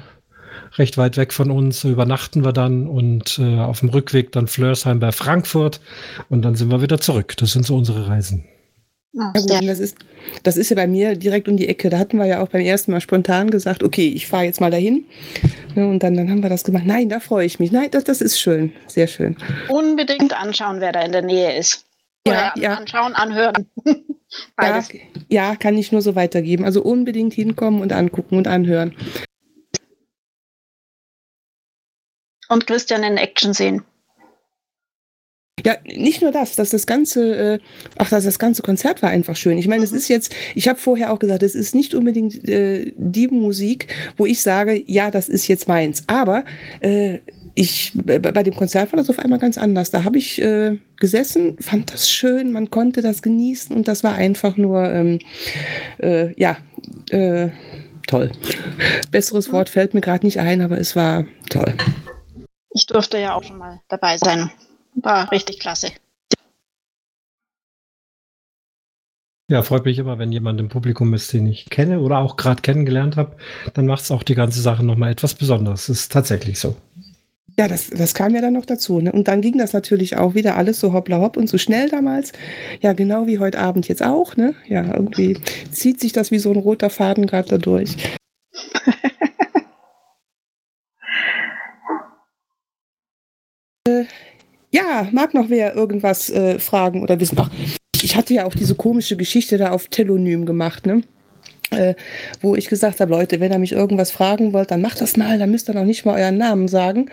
recht 0.78 0.98
weit 0.98 1.18
weg 1.18 1.34
von 1.34 1.52
uns, 1.52 1.84
übernachten 1.84 2.44
wir 2.44 2.54
dann 2.54 2.88
und 2.88 3.40
äh, 3.40 3.60
auf 3.60 3.80
dem 3.80 3.90
Rückweg 3.90 4.32
dann 4.32 4.48
Flörsheim 4.48 5.00
bei 5.00 5.12
Frankfurt 5.12 5.82
und 6.30 6.44
dann 6.44 6.56
sind 6.56 6.70
wir 6.72 6.82
wieder 6.82 7.00
zurück. 7.00 7.36
Das 7.38 7.52
sind 7.52 7.66
so 7.66 7.76
unsere 7.76 8.08
Reisen. 8.08 8.46
Ah, 9.18 9.34
Ja, 9.36 9.60
gut, 9.60 9.68
das 9.68 9.80
ist, 9.80 9.98
das 10.44 10.56
ist 10.56 10.70
ja 10.70 10.76
bei 10.76 10.86
mir 10.88 11.16
direkt 11.16 11.48
um 11.50 11.58
die 11.58 11.68
Ecke. 11.68 11.90
Da 11.90 11.98
hatten 11.98 12.18
wir 12.20 12.26
ja 12.28 12.42
auch 12.44 12.50
beim 12.50 12.62
ersten 12.62 12.92
Mal 12.92 13.02
spontan 13.02 13.50
gesagt, 13.50 13.82
okay, 13.84 14.08
ich 14.08 14.28
fahre 14.28 14.44
jetzt 14.44 14.62
mal 14.62 14.70
dahin. 14.70 15.04
Ja, 15.76 15.86
Und 15.86 16.04
dann, 16.04 16.14
dann 16.16 16.30
haben 16.30 16.44
wir 16.44 16.50
das 16.50 16.64
gemacht. 16.64 16.84
Nein, 16.86 17.10
da 17.10 17.20
freue 17.20 17.46
ich 17.46 17.60
mich. 17.60 17.72
Nein, 17.72 17.90
das, 17.92 18.04
das 18.04 18.22
ist 18.22 18.40
schön. 18.40 18.72
Sehr 18.86 19.08
schön. 19.08 19.36
Unbedingt 19.68 20.40
anschauen, 20.40 20.80
wer 20.80 20.92
da 20.92 21.02
in 21.02 21.12
der 21.12 21.24
Nähe 21.24 21.58
ist. 21.58 21.86
Ja, 22.28 22.54
ja. 22.56 22.76
anschauen, 22.76 23.14
anhören. 23.14 23.70
Ja, 24.62 24.84
ja, 25.28 25.56
kann 25.56 25.76
ich 25.76 25.92
nur 25.92 26.04
so 26.04 26.16
weitergeben. 26.16 26.64
Also 26.64 26.84
unbedingt 26.84 27.34
hinkommen 27.34 27.82
und 27.82 27.92
angucken 27.92 28.38
und 28.38 28.48
anhören. 28.48 28.96
Und 32.48 32.68
Christian 32.68 33.04
in 33.04 33.18
Action 33.18 33.54
sehen. 33.54 33.84
Ja, 35.66 35.76
nicht 35.86 36.22
nur 36.22 36.32
das, 36.32 36.56
dass 36.56 36.70
das 36.70 36.88
ganze, 36.88 37.36
äh, 37.36 37.60
auch 37.98 38.08
dass 38.08 38.24
das 38.24 38.40
ganze 38.40 38.62
Konzert 38.62 39.02
war 39.02 39.10
einfach 39.10 39.36
schön. 39.36 39.58
Ich 39.58 39.68
meine, 39.68 39.84
es 39.84 39.92
ist 39.92 40.08
jetzt, 40.08 40.34
ich 40.56 40.68
habe 40.68 40.80
vorher 40.80 41.12
auch 41.12 41.20
gesagt, 41.20 41.44
es 41.44 41.56
ist 41.56 41.76
nicht 41.76 41.94
unbedingt 41.94 42.48
äh, 42.48 42.94
die 42.96 43.28
Musik, 43.28 43.88
wo 44.16 44.26
ich 44.26 44.42
sage, 44.42 44.82
ja, 44.88 45.12
das 45.12 45.28
ist 45.28 45.48
jetzt 45.48 45.68
meins. 45.68 46.04
Aber 46.08 46.46
äh, 46.80 47.20
ich, 47.60 47.92
bei 47.94 48.20
bei 48.20 48.44
dem 48.44 48.56
Konzert 48.56 48.94
war 48.94 48.98
das 48.98 49.10
auf 49.10 49.20
einmal 49.20 49.38
ganz 49.38 49.58
anders. 49.58 49.92
Da 49.92 50.06
habe 50.06 50.18
ich 50.18 50.42
äh, 50.42 50.78
gesessen, 50.96 51.58
fand 51.60 51.92
das 51.92 52.10
schön, 52.10 52.54
man 52.54 52.70
konnte 52.70 53.02
das 53.02 53.22
genießen 53.22 53.76
und 53.76 53.90
das 53.90 54.02
war 54.02 54.16
einfach 54.16 54.56
nur, 54.56 54.90
ähm, 54.90 55.20
äh, 56.02 56.34
ja, 56.42 56.56
äh, 57.10 57.50
toll. 58.08 58.32
Besseres 59.12 59.52
Wort 59.52 59.68
fällt 59.68 59.94
mir 59.94 60.00
gerade 60.00 60.26
nicht 60.26 60.40
ein, 60.40 60.62
aber 60.62 60.78
es 60.78 60.96
war 60.96 61.26
toll. 61.50 61.76
Ich 62.74 62.86
durfte 62.86 63.18
ja 63.18 63.34
auch 63.34 63.44
schon 63.44 63.58
mal 63.58 63.82
dabei 63.90 64.18
sein. 64.18 64.50
War 64.96 65.30
richtig 65.30 65.60
klasse. 65.60 65.90
Ja, 69.50 69.64
freut 69.64 69.84
mich 69.84 69.98
immer, 69.98 70.18
wenn 70.18 70.32
jemand 70.32 70.62
im 70.62 70.70
Publikum 70.70 71.14
ist, 71.14 71.34
den 71.34 71.46
ich 71.48 71.66
kenne 71.70 72.00
oder 72.00 72.20
auch 72.20 72.38
gerade 72.38 72.62
kennengelernt 72.62 73.18
habe. 73.18 73.36
Dann 73.74 73.86
macht 73.86 74.04
es 74.04 74.12
auch 74.12 74.24
die 74.24 74.36
ganze 74.36 74.62
Sache 74.62 74.86
nochmal 74.86 75.12
etwas 75.12 75.34
Besonderes. 75.34 75.88
Das 75.88 75.98
ist 75.98 76.12
tatsächlich 76.14 76.58
so. 76.58 76.78
Ja, 77.60 77.68
das, 77.68 77.90
das 77.90 78.14
kam 78.14 78.34
ja 78.34 78.40
dann 78.40 78.54
noch 78.54 78.66
dazu. 78.66 79.02
Ne? 79.02 79.12
Und 79.12 79.28
dann 79.28 79.42
ging 79.42 79.58
das 79.58 79.74
natürlich 79.74 80.16
auch 80.16 80.34
wieder 80.34 80.56
alles 80.56 80.80
so 80.80 80.94
hoppla 80.94 81.20
hopp 81.20 81.36
und 81.36 81.50
so 81.50 81.58
schnell 81.58 81.90
damals. 81.90 82.32
Ja, 82.80 82.94
genau 82.94 83.28
wie 83.28 83.40
heute 83.40 83.60
Abend 83.60 83.90
jetzt 83.90 84.02
auch. 84.02 84.38
Ne? 84.38 84.56
Ja, 84.66 84.96
irgendwie 84.96 85.38
zieht 85.70 86.00
sich 86.00 86.14
das 86.14 86.32
wie 86.32 86.40
so 86.40 86.52
ein 86.52 86.56
roter 86.56 86.90
Faden 86.90 87.28
gerade 87.28 87.50
da 87.50 87.58
durch. 87.58 87.98
äh, 93.90 94.06
ja, 94.72 95.10
mag 95.12 95.34
noch 95.34 95.50
wer 95.50 95.76
irgendwas 95.76 96.30
äh, 96.30 96.60
fragen 96.60 97.04
oder 97.04 97.20
wissen. 97.20 97.38
Ach, 97.42 97.52
ich 98.02 98.16
hatte 98.16 98.34
ja 98.34 98.46
auch 98.46 98.56
diese 98.56 98.76
komische 98.76 99.18
Geschichte 99.18 99.58
da 99.58 99.72
auf 99.72 99.90
Telonym 99.90 100.46
gemacht, 100.46 100.86
ne? 100.86 101.02
Äh, 101.80 101.96
wo 102.42 102.56
ich 102.56 102.68
gesagt 102.68 103.00
habe, 103.00 103.12
Leute, 103.12 103.40
wenn 103.40 103.52
ihr 103.52 103.60
mich 103.60 103.72
irgendwas 103.72 104.12
fragen 104.12 104.54
wollt, 104.54 104.72
dann 104.72 104.82
macht 104.82 105.02
das 105.02 105.16
mal, 105.18 105.40
dann 105.40 105.52
müsst 105.52 105.70
ihr 105.70 105.76
noch 105.76 105.86
nicht 105.86 106.06
mal 106.06 106.20
euren 106.20 106.38
Namen 106.38 106.68
sagen. 106.68 107.10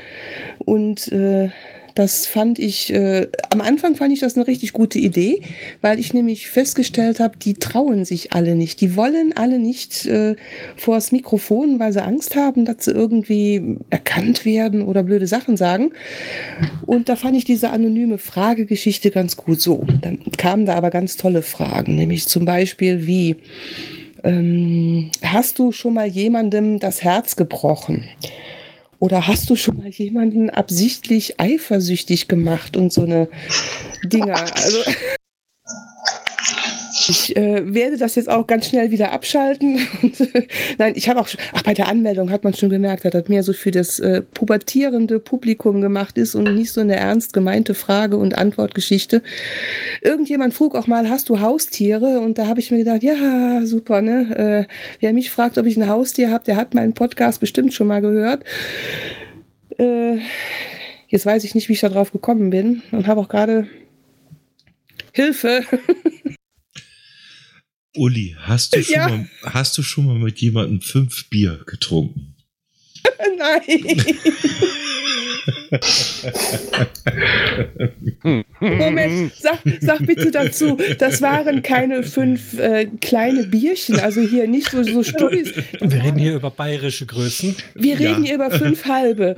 Und 0.59 1.11
äh, 1.12 1.50
das 1.96 2.26
fand 2.26 2.59
ich, 2.59 2.92
äh, 2.92 3.29
am 3.48 3.62
Anfang 3.62 3.94
fand 3.94 4.12
ich 4.12 4.20
das 4.20 4.37
eine 4.37 4.46
richtig 4.46 4.74
gute 4.74 4.98
Idee, 4.98 5.40
weil 5.81 5.98
ich 5.98 6.12
nämlich 6.12 6.48
festgestellt 6.48 7.20
habe, 7.20 7.38
die 7.38 7.55
trauen 7.55 8.05
sich 8.05 8.35
alle 8.35 8.55
nicht. 8.55 8.83
Die 8.83 8.96
wollen 8.96 9.33
alle 9.35 9.59
nicht 9.59 10.05
äh, 10.05 10.37
vors 10.76 11.11
Mikrofon, 11.11 11.79
weil 11.79 11.94
sie 11.94 12.02
Angst 12.02 12.37
haben, 12.37 12.66
dass 12.66 12.85
sie 12.85 12.90
irgendwie 12.90 13.79
erkannt 13.88 14.44
werden 14.44 14.83
oder 14.83 15.02
blöde 15.02 15.26
Sachen 15.26 15.57
sagen. 15.57 15.92
Und 16.85 17.09
da 17.09 17.16
fand 17.16 17.35
ich 17.35 17.46
diese 17.46 17.70
anonyme 17.70 18.18
Fragegeschichte 18.18 19.11
ganz 19.11 19.38
gut. 19.38 19.62
So, 19.62 19.87
dann 20.02 20.18
kamen 20.37 20.66
da 20.66 20.74
aber 20.74 20.90
ganz 20.90 21.16
tolle 21.16 21.40
Fragen, 21.40 21.96
nämlich 21.96 22.29
zum 22.29 22.44
Beispiel 22.44 23.07
wie, 23.07 23.37
ähm, 24.26 25.10
hast 25.22 25.58
du 25.58 25.72
schon 25.72 25.94
mal 25.94 26.06
jemandem 26.06 26.80
das 26.80 27.02
Herz 27.02 27.36
gebrochen? 27.36 28.08
Oder 28.98 29.26
hast 29.26 29.48
du 29.50 29.56
schon 29.56 29.76
mal 29.76 29.88
jemanden 29.88 30.50
absichtlich 30.50 31.38
eifersüchtig 31.38 32.28
gemacht 32.28 32.76
und 32.76 32.92
so 32.92 33.02
eine 33.02 33.28
Dinger? 34.04 34.36
Also 34.54 34.78
ich 37.09 37.37
äh, 37.37 37.75
werde 37.75 37.97
das 37.97 38.14
jetzt 38.14 38.29
auch 38.29 38.47
ganz 38.47 38.69
schnell 38.69 38.90
wieder 38.90 39.12
abschalten. 39.12 39.81
Und, 40.03 40.21
äh, 40.35 40.47
nein, 40.79 40.95
ich 40.97 41.09
habe 41.09 41.21
auch 41.21 41.29
schon, 41.29 41.40
ach, 41.53 41.62
bei 41.62 41.75
der 41.75 41.88
Anmeldung 41.88 42.31
hat 42.31 42.45
man 42.45 42.55
schon 42.55 42.71
gemerkt, 42.71 43.05
dass 43.05 43.12
das 43.12 43.29
mehr 43.29 43.42
so 43.42 43.53
für 43.53 43.71
das 43.71 43.99
äh, 43.99 44.23
pubertierende 44.23 45.19
Publikum 45.19 45.81
gemacht 45.81 46.19
ist 46.19 46.35
und 46.35 46.55
nicht 46.55 46.73
so 46.73 46.81
eine 46.81 46.97
ernst 46.97 47.33
gemeinte 47.33 47.75
Frage- 47.75 48.16
und 48.16 48.37
Antwortgeschichte. 48.37 49.23
Irgendjemand 50.03 50.55
frug 50.55 50.75
auch 50.75 50.87
mal, 50.87 51.09
hast 51.09 51.29
du 51.29 51.40
Haustiere? 51.40 52.21
Und 52.21 52.38
da 52.38 52.47
habe 52.47 52.61
ich 52.61 52.71
mir 52.71 52.79
gedacht, 52.79 53.03
ja, 53.03 53.64
super, 53.64 54.03
ne? 54.03 54.66
Äh, 54.69 54.73
wer 55.01 55.12
mich 55.12 55.31
fragt, 55.31 55.59
ob 55.59 55.66
ich 55.66 55.77
ein 55.77 55.88
Haustier 55.88 56.31
habe, 56.31 56.45
der 56.45 56.57
hat 56.57 56.75
meinen 56.75 56.95
Podcast 56.95 57.40
bestimmt 57.40 57.75
schon 57.75 57.87
mal 57.87 58.01
gehört. 58.01 58.45
Äh, 59.79 60.19
jetzt 61.09 61.27
weiß 61.27 61.45
ich 61.45 61.55
nicht, 61.55 61.69
wie 61.69 61.75
ich 61.75 61.81
da 61.81 61.88
drauf 61.88 62.12
gekommen 62.12 62.51
bin 62.51 62.83
und 62.92 63.07
habe 63.07 63.21
auch 63.21 63.29
gerade 63.29 63.66
Hilfe. 65.12 65.62
Uli, 67.96 68.37
hast 68.40 68.74
du, 68.76 68.82
schon 68.82 68.94
Ja. 68.94 69.09
mal, 69.09 69.28
hast 69.42 69.76
du 69.78 69.82
schon 69.82 70.06
mal 70.06 70.14
mit 70.18 70.38
jemandem 70.40 70.80
fünf 70.80 71.28
Bier 71.28 71.61
getrunken? 71.66 72.35
Nein. 73.38 74.04
Moment, 78.61 79.32
sag, 79.38 79.59
sag 79.80 80.06
bitte 80.06 80.30
dazu, 80.30 80.76
das 80.98 81.22
waren 81.22 81.62
keine 81.62 82.02
fünf 82.02 82.59
äh, 82.59 82.87
kleine 83.00 83.44
Bierchen, 83.44 83.98
also 84.00 84.20
hier 84.22 84.46
nicht 84.48 84.70
so, 84.70 84.82
so 84.82 85.02
Stubis. 85.02 85.52
Und 85.80 85.92
wir 85.92 86.02
reden 86.02 86.18
hier 86.18 86.35
über 86.35 86.50
bayerische 86.50 87.06
Größen. 87.06 87.54
Wir 87.74 87.98
reden 87.98 88.24
Ja. 88.24 88.26
hier 88.26 88.35
über 88.37 88.50
fünf 88.50 88.85
halbe. 88.87 89.37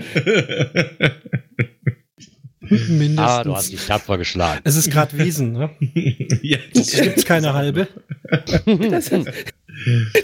Mindestens. 2.60 3.18
Ah, 3.18 3.44
du 3.44 3.54
hast 3.54 3.72
dich 3.72 3.84
tapfer 3.86 4.18
geschlagen. 4.18 4.60
es 4.64 4.76
ist 4.76 4.90
gerade 4.90 5.16
Wiesen, 5.18 5.52
ne? 5.52 5.70
ja, 6.42 6.58
Es 6.74 6.92
gibt 7.00 7.24
keine 7.24 7.54
halbe. 7.54 7.88
Das, 8.90 9.10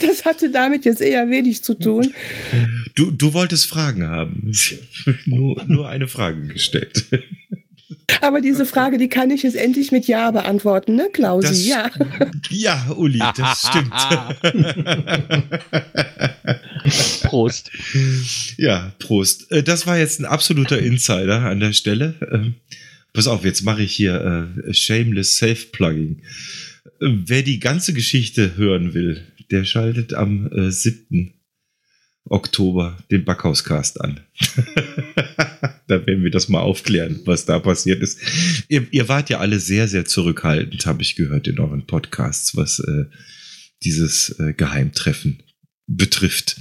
das 0.01 0.25
hatte 0.25 0.51
damit 0.51 0.85
jetzt 0.85 1.01
eher 1.01 1.31
wenig 1.31 1.63
zu 1.63 1.75
tun. 1.75 2.13
du, 2.95 3.11
du 3.11 3.33
wolltest 3.35 3.67
Fragen 3.67 4.07
haben. 4.09 4.53
nur, 5.27 5.63
nur 5.67 5.89
eine 5.89 6.09
Frage 6.09 6.47
gestellt. 6.49 7.05
Aber 8.21 8.41
diese 8.41 8.67
Frage, 8.67 8.99
die 8.99 9.09
kann 9.09 9.31
ich 9.31 9.43
jetzt 9.45 9.57
endlich 9.57 9.91
mit 9.93 10.07
Ja 10.07 10.31
beantworten, 10.31 10.95
ne, 10.97 11.09
Klausi? 11.13 11.47
Das- 11.49 11.67
Ja. 11.67 11.91
Ja, 12.51 12.91
Uli, 12.97 13.23
das 13.37 13.69
stimmt. 13.71 13.93
Prost. 17.23 17.71
ja, 18.59 18.93
Prost. 18.99 19.51
Äh, 19.53 19.63
Das 19.63 19.87
war 19.87 19.99
jetzt 19.99 20.21
ein 20.21 20.25
absoluter 20.27 20.79
Insider 20.79 21.41
an 21.43 21.61
der 21.61 21.73
Stelle. 21.73 22.15
Ähm, 22.33 22.55
Pass 23.13 23.29
auf, 23.29 23.45
jetzt 23.45 23.63
mache 23.63 23.83
ich 23.83 23.93
hier 23.93 24.49
äh, 24.67 24.75
Shameless 24.75 25.37
Self-Plugging. 25.39 26.21
Wer 27.01 27.43
die 27.43 27.61
ganze 27.61 27.95
Geschichte 27.95 28.57
hören 28.57 28.95
will, 28.95 29.27
der 29.51 29.65
schaltet 29.65 30.15
am 30.15 30.51
äh, 30.53 30.71
7. 30.71 31.35
Oktober 32.27 32.99
den 33.11 33.25
Backhauscast 33.25 34.01
an. 34.01 34.21
da 35.87 36.07
werden 36.07 36.25
wir 36.25 36.31
das 36.31 36.49
mal 36.49 36.61
aufklären, 36.61 37.21
was 37.25 37.45
da 37.45 37.59
passiert 37.59 38.03
ist. 38.03 38.19
Ihr, 38.69 38.87
ihr 38.91 39.09
wart 39.09 39.29
ja 39.29 39.41
alle 39.41 39.61
sehr, 39.61 39.89
sehr 39.89 40.07
zurückhaltend, 40.07 40.87
habe 40.87 41.03
ich 41.03 41.17
gehört 41.17 41.47
in 41.49 41.59
euren 41.59 41.87
Podcasts, 41.87 42.57
was 42.57 42.79
äh, 42.79 43.05
dieses 43.83 44.39
äh, 44.39 44.55
Geheimtreffen 44.55 45.43
betrifft. 45.87 46.57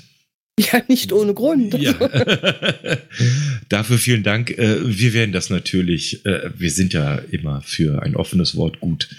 Ja, 0.60 0.82
nicht 0.88 1.12
ohne 1.12 1.34
Grund. 1.34 1.74
Ja. 1.74 1.94
Dafür 3.70 3.98
vielen 3.98 4.22
Dank. 4.24 4.52
Äh, 4.52 4.78
Wir 4.86 5.14
werden 5.14 5.32
das 5.32 5.50
natürlich, 5.50 6.24
äh, 6.26 6.52
wir 6.56 6.70
sind 6.70 6.94
ja 6.94 7.16
immer 7.32 7.62
für 7.64 8.04
ein 8.04 8.16
offenes 8.16 8.56
Wort 8.56 8.80
gut, 8.80 9.10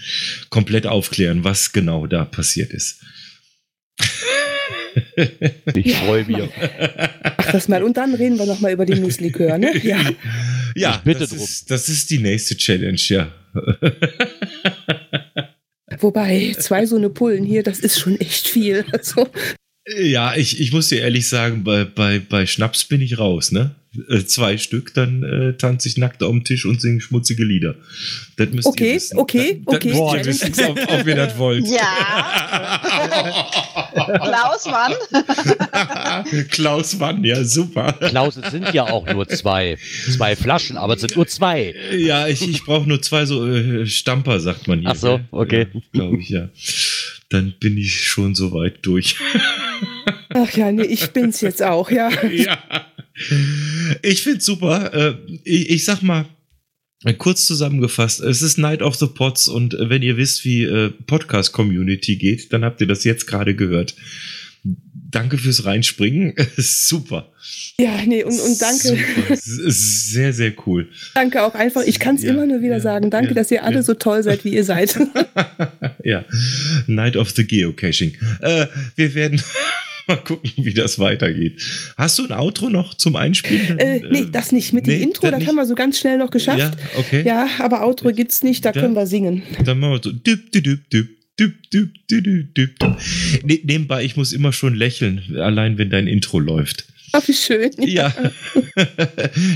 komplett 0.51 0.87
aufklären, 0.87 1.43
was 1.43 1.73
genau 1.73 2.07
da 2.07 2.25
passiert 2.25 2.73
ist. 2.73 3.01
Ich 5.75 5.97
freue 5.97 6.25
mich. 6.25 6.37
Mach 6.39 7.51
das 7.51 7.67
mal. 7.67 7.83
Und 7.83 7.97
dann 7.97 8.15
reden 8.15 8.39
wir 8.39 8.47
noch 8.47 8.61
mal 8.61 8.73
über 8.73 8.87
den 8.87 9.01
Nusslikör, 9.03 9.59
ne? 9.59 9.77
Ja. 9.83 10.01
Ja, 10.77 11.03
bitte 11.05 11.21
das, 11.21 11.31
drum. 11.31 11.39
ist, 11.41 11.69
das 11.69 11.89
ist 11.89 12.11
die 12.11 12.19
nächste 12.19 12.57
Challenge, 12.57 13.01
ja. 13.09 13.33
Wobei, 15.99 16.55
zwei 16.59 16.87
so 16.87 16.95
eine 16.97 17.11
Pullen 17.11 17.45
hier, 17.45 17.65
das 17.65 17.81
ist 17.81 17.99
schon 17.99 18.21
echt 18.21 18.47
viel. 18.49 18.85
Also, 18.93 19.29
Ja, 19.87 20.35
ich, 20.35 20.61
ich 20.61 20.73
muss 20.73 20.89
dir 20.89 21.01
ehrlich 21.01 21.29
sagen, 21.29 21.63
bei, 21.63 21.85
bei, 21.85 22.19
bei 22.19 22.47
Schnaps 22.47 22.85
bin 22.85 23.03
ich 23.03 23.19
raus, 23.19 23.53
ne? 23.53 23.75
Äh, 24.09 24.25
Zwei 24.25 24.59
Stück, 24.59 24.93
dann 24.95 25.23
äh, 25.23 25.53
tanze 25.57 25.89
ich 25.89 25.97
nackt 25.97 26.23
auf 26.23 26.31
dem 26.31 26.45
Tisch 26.45 26.65
und 26.67 26.81
singe 26.81 27.01
schmutzige 27.01 27.45
Lieder. 27.45 27.77
Das 28.37 28.49
müsst 28.51 28.67
Okay, 28.67 28.89
ihr 28.89 28.95
wissen. 28.97 29.19
okay, 29.19 29.63
das, 29.65 29.75
okay. 29.77 29.89
Das 29.91 29.99
Boah, 29.99 30.15
müsst 30.17 30.27
ihr 30.27 30.49
wissen, 30.57 30.65
ob, 30.65 30.79
ob 31.01 31.07
ihr 31.07 31.15
das 31.17 31.39
wollt. 31.39 31.65
Klaus, 33.95 34.67
wann? 34.67 34.95
Klaus 36.51 36.99
Mann, 36.99 37.25
ja, 37.25 37.45
super. 37.45 37.93
Klaus, 37.93 38.37
es 38.37 38.51
sind 38.51 38.73
ja 38.75 38.85
auch 38.85 39.07
nur 39.13 39.29
zwei. 39.29 39.77
Zwei 40.11 40.37
Flaschen, 40.37 40.77
aber 40.77 40.95
es 40.95 41.01
sind 41.01 41.17
nur 41.17 41.27
zwei. 41.27 41.75
Ja, 41.97 42.27
ich, 42.27 42.43
ich 42.49 42.65
brauche 42.65 42.89
nur 42.89 43.01
zwei 43.03 43.25
so 43.27 43.47
äh, 43.47 43.87
Stamper, 43.87 44.41
sagt 44.41 44.69
man 44.69 44.81
hier. 44.81 44.91
Ach 44.91 44.97
so, 44.97 45.21
okay. 45.31 45.67
Ja, 45.73 45.81
Glaube 45.93 46.19
ich, 46.19 46.29
ja. 46.31 46.49
Dann 47.29 47.55
bin 47.59 47.79
ich 47.79 48.09
schon 48.09 48.35
so 48.35 48.53
weit 48.53 48.79
durch. 48.83 49.17
ach 50.35 50.51
ja, 50.57 50.71
nee, 50.73 50.83
ich 50.85 51.11
bin's 51.11 51.41
jetzt 51.41 51.63
auch, 51.63 51.91
ja. 51.91 52.11
ja. 52.31 52.59
Ich 54.03 54.23
find's 54.23 54.45
super. 54.45 54.93
Äh, 54.93 55.15
ich, 55.45 55.71
ich 55.71 55.85
sag 55.85 56.03
mal, 56.03 56.27
äh, 57.05 57.13
kurz 57.15 57.47
zusammengefasst, 57.47 58.21
es 58.21 58.43
ist 58.43 58.59
Night 58.59 58.83
of 58.83 58.97
the 58.97 59.07
Pots 59.07 59.47
und 59.47 59.75
äh, 59.75 59.91
wenn 59.91 60.03
ihr 60.03 60.17
wisst, 60.17 60.45
wie 60.45 60.65
äh, 60.65 60.91
Podcast-Community 60.91 62.17
geht, 62.17 62.53
dann 62.53 62.65
habt 62.65 62.81
ihr 62.81 62.87
das 62.87 63.05
jetzt 63.05 63.27
gerade 63.27 63.55
gehört. 63.55 63.95
Danke 64.65 65.39
fürs 65.39 65.65
Reinspringen. 65.65 66.35
super. 66.57 67.31
Ja, 67.79 68.03
nee, 68.07 68.25
und, 68.25 68.41
und 68.41 68.61
danke, 68.61 68.89
Super. 68.89 69.31
Es 69.67 70.11
Sehr, 70.11 70.33
sehr 70.33 70.53
cool. 70.67 70.89
danke 71.15 71.43
auch 71.43 71.55
einfach. 71.55 71.83
Ich 71.83 72.01
kann's 72.01 72.23
Ja, 72.23 72.31
immer 72.31 72.47
nur 72.47 72.63
wieder 72.63 72.77
ja, 72.77 72.81
sagen. 72.81 73.11
Danke, 73.11 73.31
ja, 73.31 73.35
dass 73.35 73.51
ihr 73.51 73.65
alle 73.65 73.83
so 73.83 73.95
toll 73.95 74.23
seid, 74.23 74.45
wie 74.45 74.55
ihr 74.55 74.65
seid. 74.65 74.99
ja, 76.05 76.25
Night 76.87 77.17
of 77.17 77.31
the 77.31 77.47
Geocaching. 77.47 78.17
Äh, 78.41 78.67
wir 78.97 79.15
werden 79.15 79.43
mal 80.09 80.17
gucken, 80.17 80.51
wie 80.57 80.75
das 80.75 80.99
weitergeht. 80.99 81.61
Hast 81.97 82.19
du 82.19 82.25
ein 82.25 82.33
Outro 82.33 82.69
noch 82.69 82.95
zum 82.95 83.17
Einspielen? 83.17 83.79
Äh, 83.79 84.01
nee, 84.11 84.21
äh, 84.21 84.31
das 84.31 84.53
nicht. 84.53 84.73
Mit 84.73 84.87
nee, 84.87 84.99
dem 84.99 85.09
Intro, 85.09 85.31
das, 85.31 85.47
haben 85.47 85.57
wir 85.57 85.67
so 85.67 85.75
ganz 85.75 85.99
schnell 85.99 86.19
noch 86.19 86.31
geschafft. 86.31 86.59
Ja, 86.59 86.73
okay. 86.99 87.23
ja 87.25 87.49
aber 87.59 87.85
Outro 87.85 88.13
gibt's 88.13 88.43
nicht, 88.43 88.65
da, 88.65 88.73
da 88.73 88.81
können 88.81 88.95
wir 88.95 89.07
singen. 89.07 89.43
Dann 89.65 89.79
machen 89.79 89.93
wir 89.93 90.01
so. 90.03 90.13
Düb, 90.13 90.53
düb, 90.53 90.65
düb, 90.65 90.91
düb, 90.91 91.09
düb, 91.39 91.55
düb, 91.73 91.91
düb, 92.09 92.55
düb. 92.55 92.71
Ne, 93.43 93.61
nebenbei, 93.65 94.05
ich 94.05 94.17
muss 94.17 94.33
immer 94.33 94.53
schon 94.53 94.75
lächeln, 94.75 95.37
allein 95.39 95.79
wenn 95.79 95.91
dein 95.91 96.07
Intro 96.07 96.39
läuft. 96.39 96.87
Ach, 97.13 97.29
wie 97.29 97.33
schön. 97.33 97.71
Ja. 97.79 98.13
ja. 98.13 98.33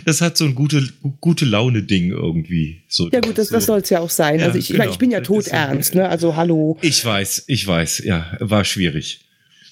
Das 0.05 0.21
hat 0.21 0.37
so 0.37 0.45
ein 0.45 0.55
gute, 0.55 0.89
gute 1.21 1.45
Laune-Ding 1.45 2.11
irgendwie. 2.11 2.83
So, 2.89 3.11
ja, 3.11 3.21
gut, 3.21 3.37
das, 3.37 3.49
so. 3.49 3.57
das 3.57 3.67
soll 3.67 3.81
es 3.81 3.91
ja 3.91 3.99
auch 3.99 4.11
sein. 4.11 4.39
Ja, 4.39 4.47
also 4.47 4.59
ich, 4.59 4.69
genau. 4.69 4.89
ich, 4.89 4.99
bin 4.99 5.11
ja 5.11 5.21
tot 5.21 5.49
ernst, 5.49 5.95
ne? 5.97 6.09
Also 6.09 6.37
hallo. 6.37 6.79
Ich 6.83 7.05
weiß, 7.05 7.45
ich 7.49 7.67
weiß, 7.67 8.05
ja. 8.05 8.37
War 8.39 8.65
schwierig. 8.65 9.21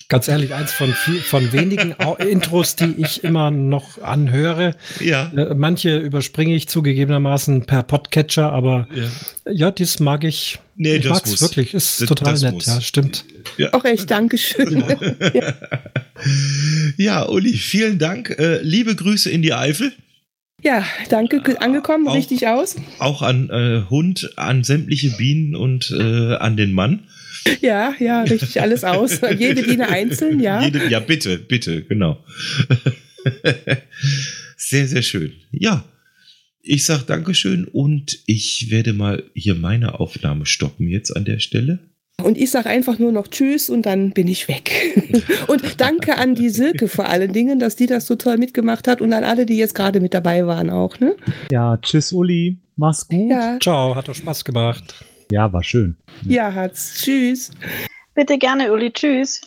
Ganz 0.08 0.28
ehrlich, 0.28 0.54
eins 0.54 0.72
von, 0.72 0.92
viel, 0.92 1.18
von 1.20 1.52
wenigen 1.52 1.92
Intros, 2.18 2.76
die 2.76 2.94
ich 2.98 3.24
immer 3.24 3.50
noch 3.50 4.00
anhöre. 4.00 4.76
Ja. 5.00 5.32
Äh, 5.36 5.54
Manche 5.54 5.98
überspringe 5.98 6.54
ich 6.54 6.68
zugegebenermaßen 6.68 7.66
per 7.66 7.82
Podcatcher, 7.82 8.52
aber 8.52 8.86
ja. 8.94 9.52
ja, 9.52 9.70
dies 9.72 9.98
mag 9.98 10.22
ich. 10.22 10.58
Nee, 10.76 10.96
ich 10.96 11.02
das 11.02 11.12
mag's 11.12 11.30
muss. 11.32 11.42
wirklich. 11.42 11.74
Ist 11.74 12.00
Das- 12.02 12.08
total 12.08 12.32
das 12.34 12.42
nett, 12.42 12.52
muss. 12.54 12.66
ja, 12.66 12.80
stimmt. 12.80 13.24
Auch 13.72 13.84
echt, 13.84 14.10
Dankeschön. 14.10 14.84
Ja, 16.96 17.28
Uli, 17.28 17.52
vielen 17.54 17.98
Dank. 17.98 18.30
Äh, 18.38 18.60
liebe 18.62 18.94
Grüße 18.96 19.30
in 19.30 19.42
die 19.42 19.52
Eifel. 19.52 19.92
Ja, 20.62 20.82
danke, 21.10 21.42
ge- 21.42 21.56
angekommen, 21.58 22.08
Auch- 22.08 22.14
richtig 22.16 22.46
aus. 22.48 22.76
Auch 22.98 23.20
an 23.22 23.50
äh, 23.50 23.82
Hund, 23.90 24.32
an 24.36 24.64
sämtliche 24.64 25.10
Bienen 25.10 25.54
und 25.54 25.90
äh, 25.90 26.36
an 26.36 26.56
den 26.56 26.72
Mann. 26.72 27.04
Ja, 27.60 27.94
ja, 27.98 28.22
richtig 28.22 28.60
alles 28.60 28.84
aus. 28.84 29.20
Jede 29.38 29.62
Biene 29.62 29.88
einzeln, 29.88 30.40
ja. 30.40 30.62
Jede, 30.62 30.88
ja, 30.88 31.00
bitte, 31.00 31.38
bitte, 31.38 31.82
genau. 31.82 32.24
sehr, 34.56 34.88
sehr 34.88 35.02
schön. 35.02 35.32
Ja, 35.50 35.84
ich 36.62 36.84
sag 36.84 37.04
Dankeschön 37.04 37.66
und 37.66 38.18
ich 38.26 38.70
werde 38.70 38.92
mal 38.92 39.24
hier 39.34 39.54
meine 39.54 40.00
Aufnahme 40.00 40.46
stoppen 40.46 40.88
jetzt 40.88 41.16
an 41.16 41.24
der 41.24 41.38
Stelle. 41.38 41.78
Und 42.22 42.38
ich 42.38 42.50
sage 42.50 42.68
einfach 42.68 42.98
nur 42.98 43.12
noch 43.12 43.28
Tschüss 43.28 43.68
und 43.68 43.84
dann 43.84 44.10
bin 44.10 44.26
ich 44.26 44.48
weg. 44.48 44.72
und 45.48 45.80
danke 45.80 46.16
an 46.16 46.34
die 46.34 46.48
Silke 46.48 46.88
vor 46.88 47.08
allen 47.08 47.32
Dingen, 47.32 47.58
dass 47.60 47.76
die 47.76 47.86
das 47.86 48.06
so 48.06 48.16
toll 48.16 48.38
mitgemacht 48.38 48.88
hat 48.88 49.00
und 49.00 49.12
an 49.12 49.22
alle, 49.22 49.46
die 49.46 49.58
jetzt 49.58 49.74
gerade 49.74 50.00
mit 50.00 50.14
dabei 50.14 50.46
waren 50.46 50.70
auch. 50.70 50.98
Ne? 50.98 51.14
Ja, 51.50 51.76
tschüss, 51.76 52.12
Uli. 52.12 52.58
Mach's 52.76 53.06
gut. 53.06 53.30
Ja, 53.30 53.58
Ciao, 53.60 53.94
hat 53.94 54.08
doch 54.08 54.14
Spaß 54.14 54.44
gemacht. 54.44 55.04
Ja 55.30 55.52
war 55.52 55.62
schön. 55.62 55.96
ja, 56.24 56.52
hat's. 56.52 57.02
Tschüss. 57.02 57.50
Bitte 58.14 58.38
gerne, 58.38 58.72
Uli. 58.72 58.92
Tschüss. 58.92 59.40